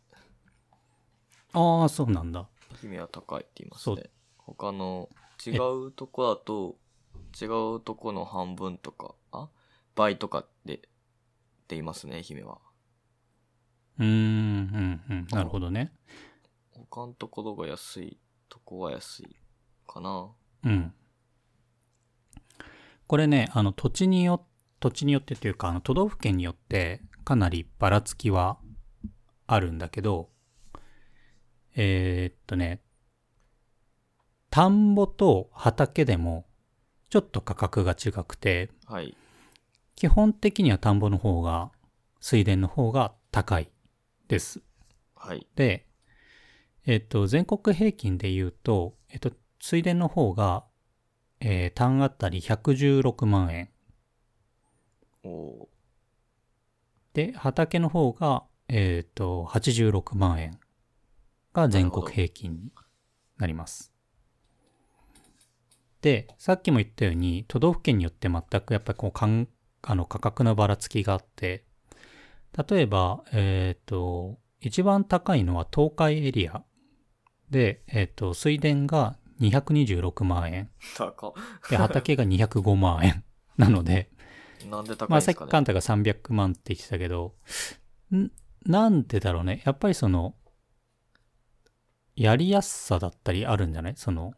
[1.51, 2.47] ああ、そうなんだ。
[2.83, 4.09] 愛媛は高いって言いますね。
[4.37, 5.09] 他の
[5.45, 5.51] 違
[5.87, 6.77] うとこだと、
[7.39, 9.49] 違うとこの半分とか、あ？
[9.95, 10.89] 倍とかで、って
[11.69, 12.59] 言いますね、愛媛は。
[13.99, 15.27] うーん、うん、うん。
[15.31, 15.93] なるほどね。
[16.71, 18.17] 他のところが安い
[18.47, 19.35] とこは安い
[19.87, 20.29] かな。
[20.63, 20.93] うん。
[23.07, 24.45] これね、あの、土地によ、
[24.79, 28.59] 土地によってというか、あの、都道府県によって、かなりばらつきは
[29.47, 30.29] あるんだけど、
[31.75, 32.81] えーっとね、
[34.49, 36.45] 田んぼと畑でも、
[37.09, 39.15] ちょっと価格が違くて、はい。
[39.95, 41.71] 基本的には田んぼの方が、
[42.19, 43.69] 水田の方が高い
[44.27, 44.61] です。
[45.15, 45.45] はい。
[45.55, 45.85] で、
[46.85, 50.65] えっと、全国平均で言うと、えっと、水田の方が、
[51.41, 53.69] えー単あたり116万円。
[57.13, 60.59] で、畑の方が、えっと、86万円
[61.53, 62.71] が全国平均に
[63.37, 63.88] なります。
[66.01, 69.47] で、さっきも言ったように、都道府県によって全くやっぱりこうかん、
[69.81, 71.63] あの価格のばらつきがあって、
[72.69, 76.63] 例えば、えっ、と、一番高いのは東海エリア
[77.49, 80.69] で、えっ、と、水田が226万円。
[80.97, 81.33] 高っ
[81.69, 83.23] で、畑が205万円。
[83.57, 84.09] なので、
[84.69, 85.45] なんで高まあいんですかね。
[85.45, 87.35] さっきカンタが300万って言ってたけど、
[88.13, 88.31] ん
[88.65, 89.61] なんでだろうね。
[89.65, 90.35] やっぱりその、
[92.15, 93.93] やりやすさだったりあるんじゃない？
[93.95, 94.33] その、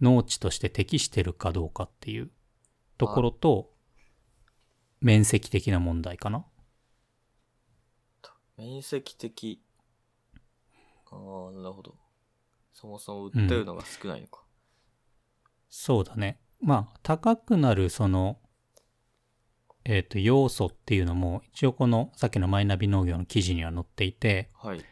[0.00, 2.30] 農地として適してるかどうかっていう
[2.98, 3.70] ところと、
[5.00, 6.44] 面積的な問題かな。
[8.56, 9.62] 面積的。
[11.10, 11.94] ああ、なるほど。
[12.72, 14.42] そもそも売ってるのが少ないのか。
[15.68, 16.40] そうだね。
[16.60, 18.38] まあ、高くなるその、
[19.84, 24.84] えっ、と、要素っていうのも、一応このさっきのマイナビ農業の記事には載っていて、はい。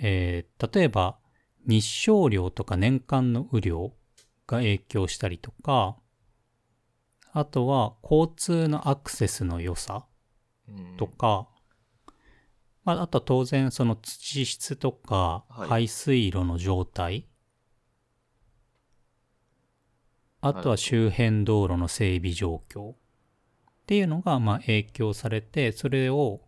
[0.00, 1.18] えー例えば
[1.66, 3.92] 日照量とか年間の雨量
[4.48, 5.96] が影響したりとか、
[7.32, 10.06] あとは交通のアクセスの良さ
[10.68, 10.96] うん。
[10.96, 11.48] とか、
[12.84, 15.68] まあ、あとは当然その土質とかはい。
[15.68, 17.28] 排水路の状態、
[20.40, 22.94] あとは周辺道路の整備状況っ
[23.86, 26.40] ていうのがまあ影響されて、それを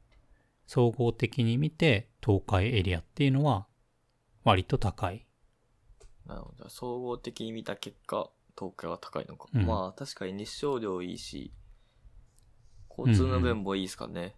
[0.66, 3.66] 総合的に見て東海エリアっていうのは
[4.44, 5.26] 割と高い。
[6.30, 6.68] なるほど。
[6.68, 9.48] 総合的に見た結果、東海は高いのか。
[9.52, 11.52] うんまあ、確かに日照量いいし、
[12.88, 14.36] 交通の便もいいですかね。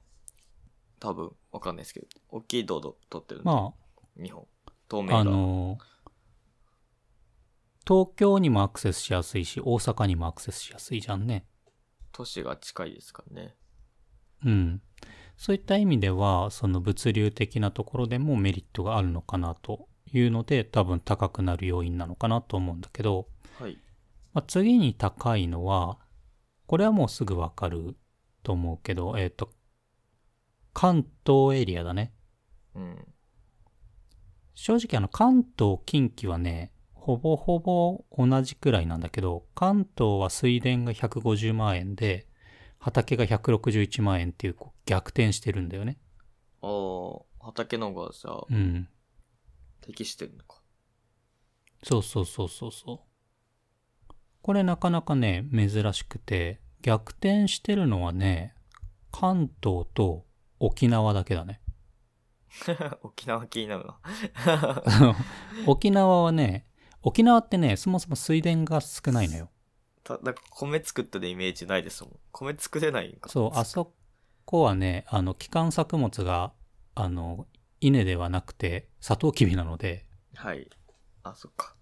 [0.99, 2.07] 多分、わかんないですけど。
[2.31, 3.75] 大きい道路取ってるんで、ま
[4.17, 4.47] 日本。
[4.89, 5.25] 透明あ。
[5.25, 5.79] の、
[7.87, 11.47] 東京にもアクセスしやすいし、大阪にもアクセスしやすいじゃんね。
[12.13, 13.55] 都市が近いですからね。
[14.47, 14.83] うん。
[15.37, 23.79] そういった意味では、その物流的なところでもメリットがあるのかなというので、多分高くなる要因なのかなと思うんだけど、はい。
[24.33, 25.99] まあ、次に高いのは、
[26.67, 27.97] これはもうすぐわかる
[28.43, 29.51] と思うけど、えっ、と、
[30.73, 32.13] 関東エリアだね。
[32.75, 33.07] うん。
[34.55, 42.27] 正直あの関東、近畿はね、ほぼほぼ同じくらいなんだけど、関東は水田が150万円で、
[42.79, 45.99] 畑が161万円っていうこう逆転してるんだよね。
[46.63, 48.89] ああ、畑の方がじゃあ、うん。
[49.83, 50.63] 適してるのか。
[51.83, 54.15] そうそうそうそうそう。
[54.41, 58.55] これなかなかね、珍しくて、逆転してるのはね、
[59.13, 60.25] 関東と
[60.59, 61.61] 沖縄だけだね。
[63.03, 65.17] 沖縄気になるな。
[65.67, 66.67] 沖縄はね、
[67.03, 69.51] 沖縄ってね、そもそも水田が少ないのよ。
[70.05, 72.19] たなんか米作ってるイメージないですもん。
[72.33, 73.29] 米作れないんか。
[73.29, 73.93] そう、あそ
[74.45, 76.53] こはね、あの、基幹作物が、
[76.95, 77.47] あの、
[77.83, 80.69] 稲ではなくて、サトウキビなので、はい。
[81.23, 81.75] あ、そっか。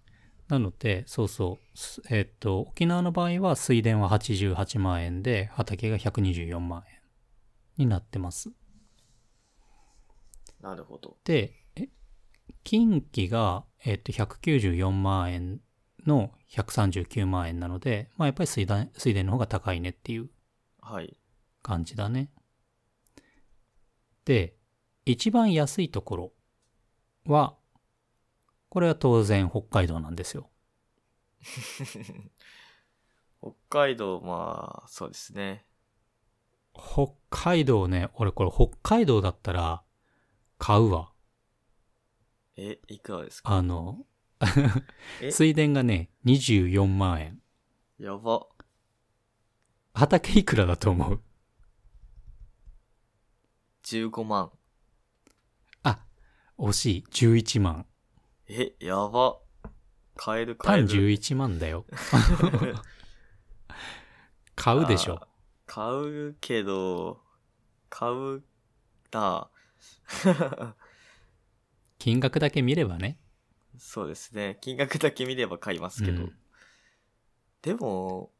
[0.47, 7.01] なので、そうそう、すえっと、沖縄の場合は水田は88万円で、畑が124万円
[7.77, 8.51] になってます。
[10.61, 11.17] なるほど。
[11.23, 11.89] で、え
[12.63, 15.61] 近畿が、えっと、194万円
[16.07, 20.29] の139万円なので、まあやっぱり水田水田の方が高いねっていう
[20.81, 21.17] はい。
[21.63, 22.29] 感じだね。
[24.25, 24.55] で、
[25.05, 26.33] 一番安いところ
[27.25, 27.55] は、
[28.69, 30.49] これは当然北海道なんですよ。
[33.41, 35.65] 北海道、まあ、そうですね。
[36.73, 39.83] 北海道ね、俺これ北海道だったら
[40.57, 41.11] 買うわ。
[42.55, 43.55] え、いくらですか？
[43.55, 44.05] あの、
[45.21, 45.31] え？
[45.31, 47.41] 水田がね、24万円。
[47.97, 48.47] やば。
[49.93, 51.21] 畑いくらだと思う
[53.83, 54.51] ？15万。
[56.57, 57.05] あ、惜しい。
[57.11, 57.85] 11万。
[58.47, 59.39] え、やば。
[60.15, 61.07] 買える買え単る。
[61.07, 61.85] 11万だよ。
[64.55, 65.27] 買うでしょ。
[65.65, 67.21] 買うけど、
[67.89, 68.43] 買う
[69.11, 69.49] な。
[71.97, 73.17] 金額だけ見ればね。
[73.77, 74.57] そうですね。
[74.61, 76.23] 金額だけ見れば買いますけど。
[76.23, 76.37] うん
[77.61, 78.31] でも、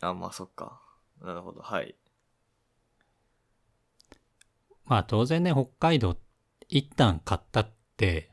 [0.00, 0.80] あ、まあそっか。
[1.22, 1.60] なるほど。
[1.60, 1.94] はい。
[4.86, 6.16] まあ当然ね、北海道
[6.70, 8.30] 一旦買ったって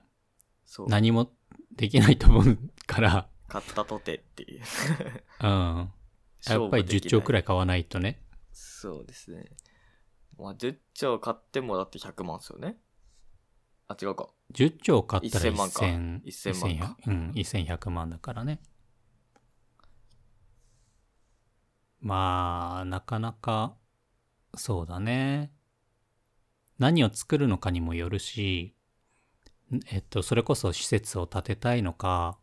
[0.65, 0.87] そう。
[0.87, 1.31] 何も
[1.75, 4.61] できないと思うから、買ったとてっていう。
[5.41, 5.91] うん。
[6.47, 7.41] やっぱり10兆くらい。
[7.41, 8.21] い買わないとね。
[8.51, 9.45] そうですね。
[10.37, 12.77] まあ10兆買ってもだって100万ですよね。
[13.87, 14.29] あ、違うか。
[14.53, 18.59] 10兆買ったら1000万か1000 1000万か1100うん、1100万だからね。
[21.99, 23.75] まあ、なかなか、
[24.55, 25.51] そうだね。
[26.79, 28.75] 何を作るのかにもよるし、
[29.71, 32.37] んえっと、それこそ施設を建てたいのか、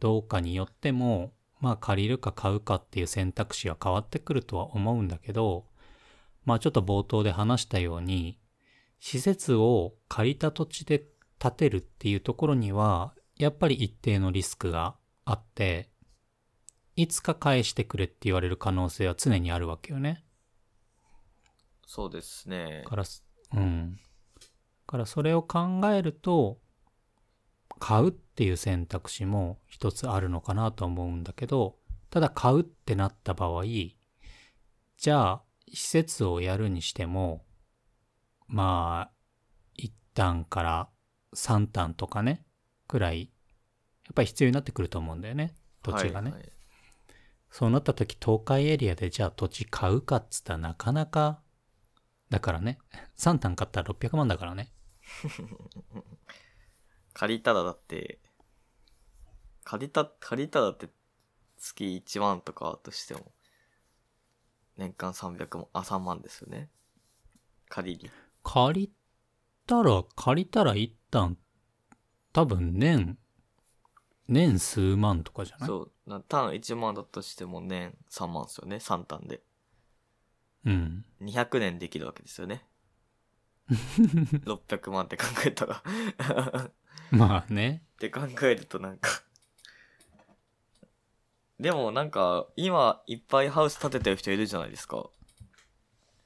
[0.00, 5.66] どうかによっても、まあ借りるか買うかっていう選択肢は変わってくるとは思うんだけど、
[6.44, 8.38] まあちょっと冒頭で話したように、
[9.00, 11.04] 施設を借りた土地で
[11.38, 15.90] 建てるっていうところには、やっぱり一定のリスクがあって、
[16.96, 20.24] いつか返してくれって言われる可能性は常にあるわけよね。
[21.86, 22.82] そうですね。
[22.86, 23.24] からす、
[23.54, 23.98] うん。
[24.86, 26.58] からそれを考えると、
[27.78, 31.76] 買うっていう選択肢も一つあるのかなと思うんだけど、
[32.10, 33.64] ただ買うってなった場合、
[34.96, 35.42] じゃあ、
[35.72, 37.44] 施設をやるにしても、
[38.46, 39.12] まあ、
[39.78, 40.88] 1単から
[41.34, 42.44] 3単とかね、
[42.86, 43.30] くらい、
[44.04, 45.54] やっぱり必要になってくると思うんだよね。
[45.82, 46.30] 土地がね。
[46.30, 46.52] はいはい
[47.50, 51.40] そうなった時、東海エリアでじゃあ土地買うかっつったらなかなか、
[52.30, 52.78] だからね、
[53.16, 54.72] 3単買ったら600万だからね。
[57.14, 58.20] 借りたらだって、
[59.64, 60.88] 借りた、借りたらって
[61.58, 63.32] 月1万とかあとしても、
[64.76, 66.70] 年間300万、あ、3万ですよね。
[67.68, 68.10] 借りに。
[68.44, 68.92] 借り
[69.66, 71.36] たら、借りたら一旦、
[72.32, 73.18] 多分年、
[74.28, 75.68] 年数万とかじゃない？
[75.68, 76.02] そう。
[76.06, 78.76] な単1万だとしても年3万ですよね。
[78.76, 79.42] 3単で。
[80.68, 81.04] うん。
[81.22, 82.64] 200年できるわけですよね。
[83.70, 85.82] 600万って考えたら。
[87.10, 87.82] まあね。
[87.94, 89.22] って考えるとなんか
[91.58, 95.10] でもなんか、今いっぱいハウス建ててる人いるじゃないですか。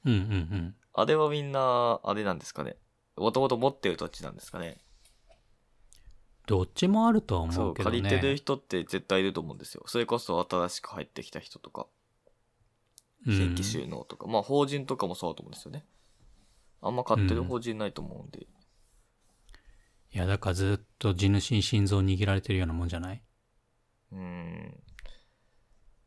[0.05, 0.21] うんうんう
[0.55, 0.75] ん。
[0.93, 2.75] あれはみんな、あれなんですかね。
[3.15, 4.77] もともと持ってる土地なんですかね。
[6.45, 8.01] どっちもあるとはそう、思うけどね。
[8.01, 9.83] 借りてる人って絶対いると思うんですよ。
[9.87, 12.02] それこそ新しく入ってきた人とか、うん
[13.25, 15.85] 新規収納とか、まあ法人とかもそうだと思うんですよね。
[16.81, 18.47] あんま買ってる法人ないと思うんで。
[20.11, 23.23] いや、だからずっと地主に心臓を握られてるようなもんじゃない？
[24.11, 24.83] うーん。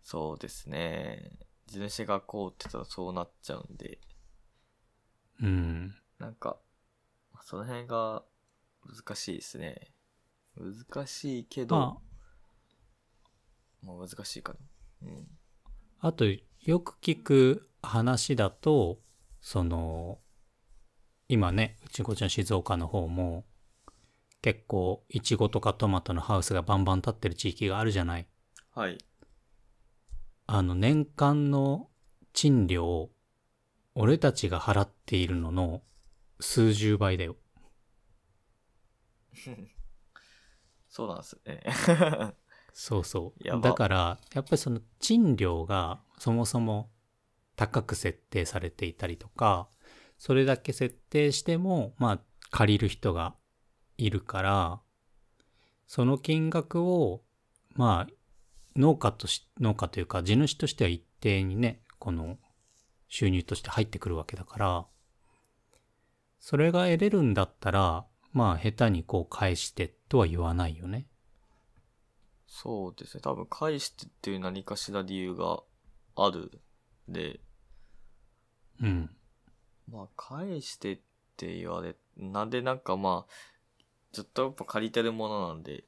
[0.03, 1.33] そうですね。
[1.67, 3.99] 地主がこうって言ったらそうなっちゃうんで。
[5.43, 5.95] うん。
[6.19, 6.59] なんか、
[7.43, 8.25] その辺が
[8.85, 9.93] 難しいですね。
[10.57, 12.01] 難しいけど、ま
[13.83, 14.55] まあ、難しいか
[15.03, 15.09] な。
[15.09, 15.39] うん。
[15.99, 16.25] あ、あと、
[16.67, 18.99] よく聞く話だと、
[19.41, 20.19] その、
[21.29, 23.45] 今ね、うちこちゃん静岡の方も、
[24.43, 28.27] 結構、いちごとかトマトのハウスがバンバン立ってる地域があるじゃない。
[28.73, 28.99] はい。
[30.49, 31.89] あの、年間の
[32.33, 33.11] 賃料、
[33.95, 35.85] 俺たちが払っているのの
[36.41, 37.37] 数十倍だよ。
[40.89, 41.63] そうなんですね。
[42.73, 43.45] そうそう。
[43.63, 46.91] だから、やっぱりその賃料がそもそも
[47.57, 49.69] 高く設定されていたりとか、
[50.19, 53.35] それだけ設定しても、まあ、借りる人が
[53.99, 54.81] いるから、
[55.87, 57.23] その金額を、
[57.75, 58.13] まあ、
[58.77, 62.39] 農家とし、農家というか地主としては一定にね、この
[63.09, 64.87] 収入として入ってくるわけだから、
[66.39, 71.07] それが得れるんだったら、まあ、下手にこう返してとは言わないよね。
[72.47, 73.21] そうですね。
[73.23, 75.63] 多分、返してっていう何かしら理由が
[76.17, 76.61] ある。
[77.09, 77.41] で、
[78.81, 79.11] うん。
[79.91, 80.99] まあ、返してっ
[81.37, 83.33] て言われ、なんでなんかまあ、
[84.13, 85.85] ずっとやっぱ借りてるものなんで、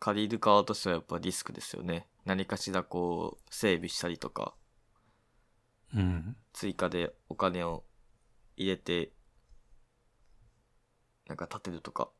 [0.00, 2.08] 借りる側としてはやっぱリスクですよね。
[2.24, 4.54] 何かしらこう、整備したりとか、
[5.94, 6.36] うん。
[6.52, 7.84] 追加でお金を
[8.56, 9.12] 入れて、
[11.28, 12.10] なんか建てるとか。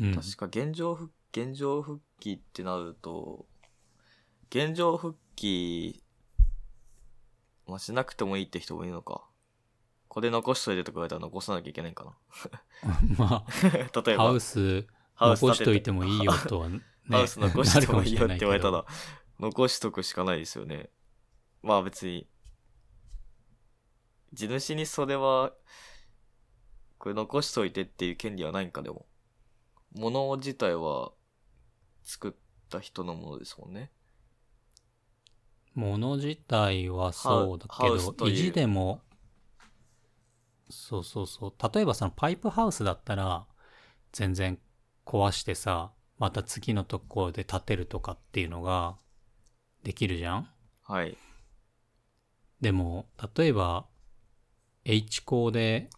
[0.00, 0.14] うん。
[0.14, 3.46] 確か現状復、現状復帰ってなると、
[4.50, 6.02] 現状復帰、
[7.68, 9.24] まあ、しなくてもいいって人もいるのか。
[10.08, 12.56] これ残しといてとか言われたら残さなきゃいけないんかまな。
[13.06, 13.44] 例 あ、
[13.94, 14.84] ハえばウ、ス
[15.14, 16.80] ハウス残しとい建ててもいいよとはね。
[17.08, 18.84] ハウス残してもいいよって言われたら、
[19.38, 20.90] 残しとくしかないですよね。
[21.62, 22.28] まあ別に、
[24.32, 25.52] 地主にそれは、
[26.98, 29.06] これ残しといてっていう権利はないんかでも。
[29.92, 31.12] 物自体は
[32.02, 32.32] 作っ
[32.68, 33.92] た人のものですもんね。
[35.80, 39.00] 物自体はそうだハけど、意地でも、
[40.68, 41.54] そうそうそう。
[41.74, 43.46] 例えばそのパイプハウスだったら、
[44.12, 44.58] 全然
[45.06, 48.96] 壊してさ、また次のところで建てるとかっていうのが
[49.82, 50.48] できるじゃん？
[50.82, 51.16] はい。
[52.60, 53.86] でも、例えば、
[54.84, 55.88] H 校で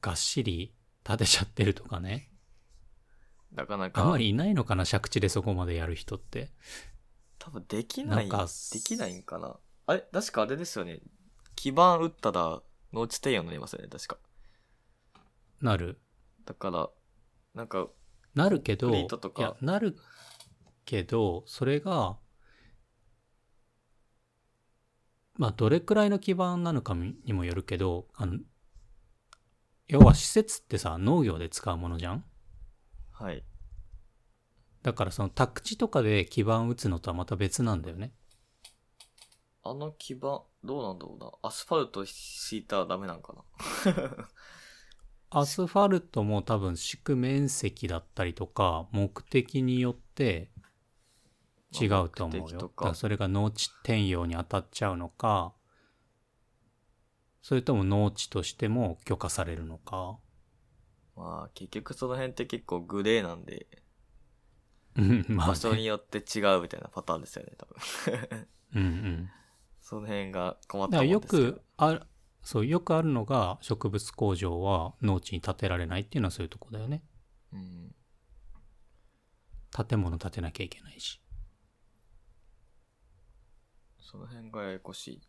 [0.00, 2.30] がっしり建てちゃってるとかね。
[3.52, 4.02] なかなか。
[4.02, 6.50] あんまりいないのかな、借地でそこまでやる人って。
[7.40, 9.56] 多分できない、なんかできないんかな。
[9.86, 10.04] あれ？
[10.12, 11.00] 確かあれですよね。
[11.56, 12.62] 基盤打ったら
[12.92, 14.18] 農地提案になりますよね、確か。
[15.60, 15.98] なる。
[16.44, 16.90] だから、
[17.54, 17.88] なんか、
[18.34, 19.96] なるけど、フリートとかいや、なる
[20.84, 22.18] けど、それが、
[25.36, 28.38] まあ、どれくらいの基盤なのかにもよるけど、あの、
[29.88, 32.24] 要は施設ってさ、農業で使うものじゃん？
[33.12, 33.44] はい。
[34.82, 38.12] だからその宅地とかで基盤打つのとはまた別なんだよね。
[39.62, 41.30] あの基盤、どうなんだろうな。
[41.42, 44.28] アスファルト敷いたらダメなんかな。
[45.32, 50.50] アスファルトも多分敷く面積だったりとか、目的によって
[51.78, 52.72] 違うと思うよ。
[52.82, 55.54] だそれが農地転用に当たっちゃうのか、
[57.42, 60.18] それとも農地としても許可されるのか。
[61.16, 63.66] まあ、結局その辺って結構グレーなんで、
[64.94, 65.78] 場所ね。
[65.78, 68.48] によって違うみたいなパターンですよね、多分。
[68.74, 69.30] うんうん。
[69.80, 71.52] その辺が困ったもんですけど。
[71.52, 72.02] くある、
[72.42, 77.02] そう、よくあるのが植物工場は農地に建てられないっていうのはそういうとこだよね。
[77.52, 77.94] うん。
[79.88, 81.20] 建物建てなきゃいけないし。
[84.00, 85.22] その辺がややこしい。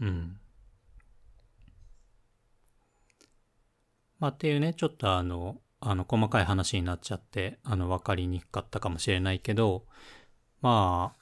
[0.00, 0.40] うん。
[4.18, 9.86] まあ、っていうね、ちょっとあの、あの、細かい話になっちゃって、あの、わかりにくかったかもしれないけど、
[10.60, 11.18] まあ、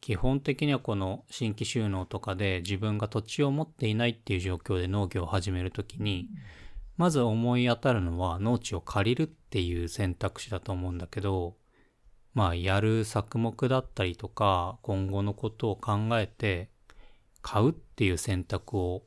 [0.00, 6.28] 基本的にはこの新規収納とかで自分が土地を持っていないっていう状況で農業を始めるときに、
[6.96, 11.56] まず思い当たるのは農地を借りるっていう選択肢だと思うんだけど、
[12.34, 16.70] まあ、やる作目だったりとか、今後のことを考えて、
[17.42, 19.04] 買うっていう選択を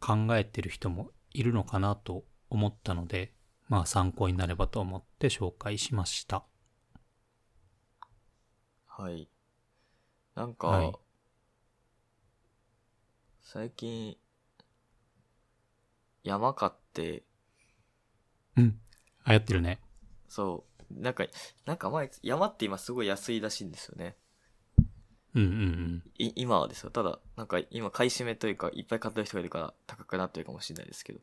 [0.00, 3.32] 考えてる人もいるのかなと思ったので、
[3.70, 6.44] まあ参考になればと思って紹介しました。
[8.86, 9.30] はい。
[10.34, 10.92] なんか、はい
[13.42, 14.16] 最近、
[16.24, 17.24] 山買って、
[18.56, 18.64] うん。
[19.26, 19.80] 流行ってるね。
[20.28, 21.26] そう、なんか、
[21.66, 24.16] なんか前、山って今すごい安いらしいんですよね。
[25.34, 26.02] うんうんうん。
[26.18, 26.90] い今はですよ。
[26.90, 31.20] ただ、なんか今買い占めというか、いっぱい買ってる人がいるから高くなってるかもしれないですけど。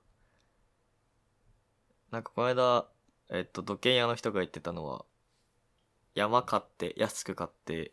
[2.11, 2.87] なんかこの間、
[3.29, 5.05] えっと、土建屋の人が言ってたのは、
[6.15, 7.91] 山買って、安く買って、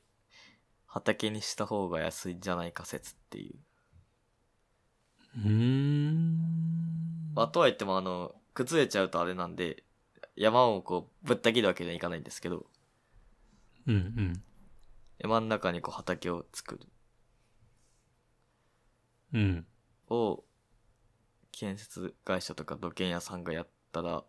[0.87, 3.57] 畑にした方が安いんじゃないか説っていう。
[5.37, 7.33] うーん。
[7.35, 9.83] まあ、とは言ってもあの、崩れちゃうとあれなんで、
[10.37, 12.67] 山をこう、ぶった切るわけにはいかないんですけど、
[13.87, 14.43] うんうん。
[15.19, 16.87] 山の中にこう畑を作る。
[19.33, 19.67] うん。
[20.09, 20.45] を、
[21.53, 24.25] 建設会社とか土建屋さんがやったら、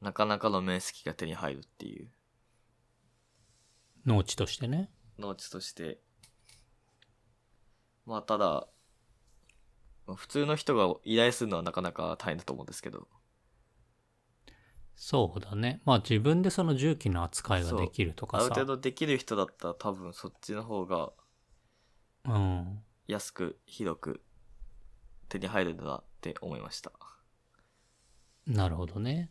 [0.00, 2.08] なかなかの面積が手に入るっていう
[4.06, 4.90] 農地としてね。
[5.18, 6.00] 農地として。
[8.06, 8.66] まあただ、
[10.06, 13.06] まあ普通の人が依頼するのはなかなか大変だと思うんですけど、
[14.96, 15.82] そうだね。
[15.84, 18.46] まあ自分でその重機の扱いができるとかさ。
[18.46, 21.12] ある程度できる人だったら多分そっちの方が
[22.24, 22.82] うん。
[23.06, 24.22] 安く広く
[25.28, 26.92] 手に入るんだなって思いました。
[28.50, 29.30] なるほどね。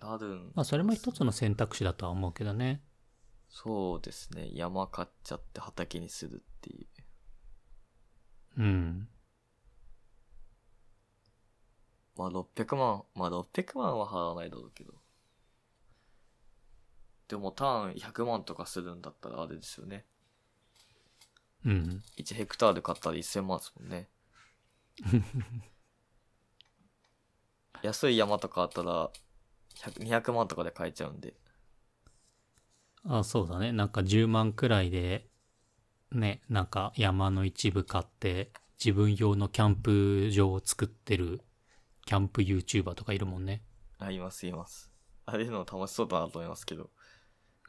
[0.00, 2.82] なるんまあそれも一つの選択肢だとは思うけどね。
[3.48, 4.48] そうですね。
[4.52, 6.86] 山買っちゃって畑にするっていう。
[8.58, 9.08] うん。
[12.16, 14.94] まあ600万、まあ600万は払わないだろうけど。
[17.26, 20.06] でもターン100万とかするんだったらあれですよね。
[21.64, 22.02] うん。
[22.16, 24.08] 1ヘクタール買ったら1000万ですもんね。
[27.82, 29.10] 安い山とかあったら
[29.78, 31.34] 100 200万とかで買えちゃうんで。
[33.04, 33.72] あ、そうだね。
[33.72, 35.28] なんか10万くらいで、
[36.12, 38.50] ね、なんか山の一部買って、
[38.82, 41.40] 自分用のキャンプ場を作ってる、
[42.06, 43.62] キャンプ YouTuber とかいるもんね。
[43.98, 44.90] あ、いますいます。
[45.26, 46.90] あれの楽しそうだなと思いますけど。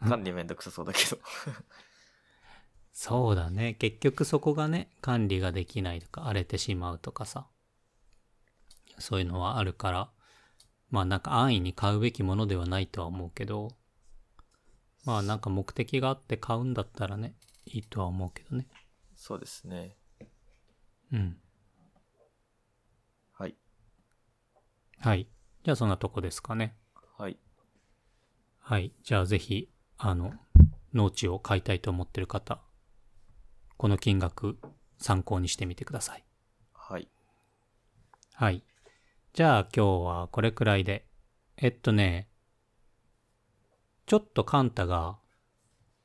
[0.08, 1.18] 管理めんどくさそうだけど。
[2.94, 3.74] そうだね。
[3.74, 7.48] 結局そこがね、管理ができないとか、荒れてしまうとかさ。
[9.00, 10.10] そういうのはあるから、
[10.90, 13.70] まあなんか安易に買うべきものではないとは思うけど、
[15.06, 17.36] まあなんか目的があって買うんだったらね、
[17.66, 18.68] いいとは思うけどね。
[19.16, 19.96] そうですね。
[21.12, 21.38] うん。
[23.34, 23.56] はい。
[24.98, 25.28] はい。
[25.64, 26.76] じゃあそんなとこですかね。
[27.18, 27.38] はい。
[28.60, 28.94] はい。
[29.04, 30.34] じゃあぜひ、あの、
[30.94, 32.62] 農地を買いたいと思ってる方、
[33.78, 34.60] この金額
[34.98, 36.24] 参考にしてみてください。
[36.74, 37.08] はい。
[38.34, 38.64] はい。
[39.40, 41.08] じゃあ今日はこれくらいで。
[41.56, 42.28] えっとね、
[44.06, 45.18] ちょっとカンタが、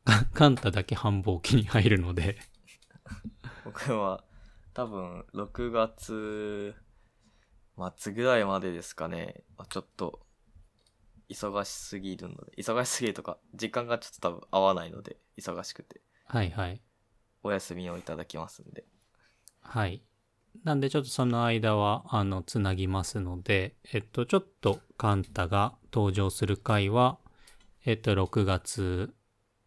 [0.34, 2.38] カンタだけ繁忙期に入るので、
[3.66, 4.22] 僕は
[4.72, 6.76] 多分6月
[7.96, 9.42] 末ぐらいまでですかね。
[9.56, 10.24] まあちょっと
[11.28, 16.80] 忙しすぎるので、忙しすぎるとか、時間がちょっと多分合わないので、忙しくて、はいはい。
[17.42, 18.84] お休みをいただきますんで。
[19.60, 20.04] はい。
[20.62, 27.18] なんでちょっとその間は、あの、つなぎますので、えっと、ちょっとカンタが登場する回は、
[27.84, 29.14] えっと、6月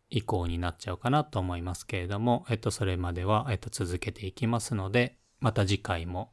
[0.10, 6.32] 以降になっちゃうかなと思いますけれども、えっと、それまでは、えっと、続けていきますので、また次回も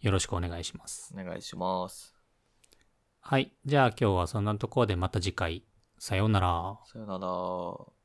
[0.00, 1.12] よろしくお願いします。
[1.14, 2.14] お願いします。
[3.20, 3.52] はい。
[3.66, 5.64] じゃあ今日はそんなところでまた次回。
[5.98, 6.78] さようなら。
[6.86, 7.97] さよなら。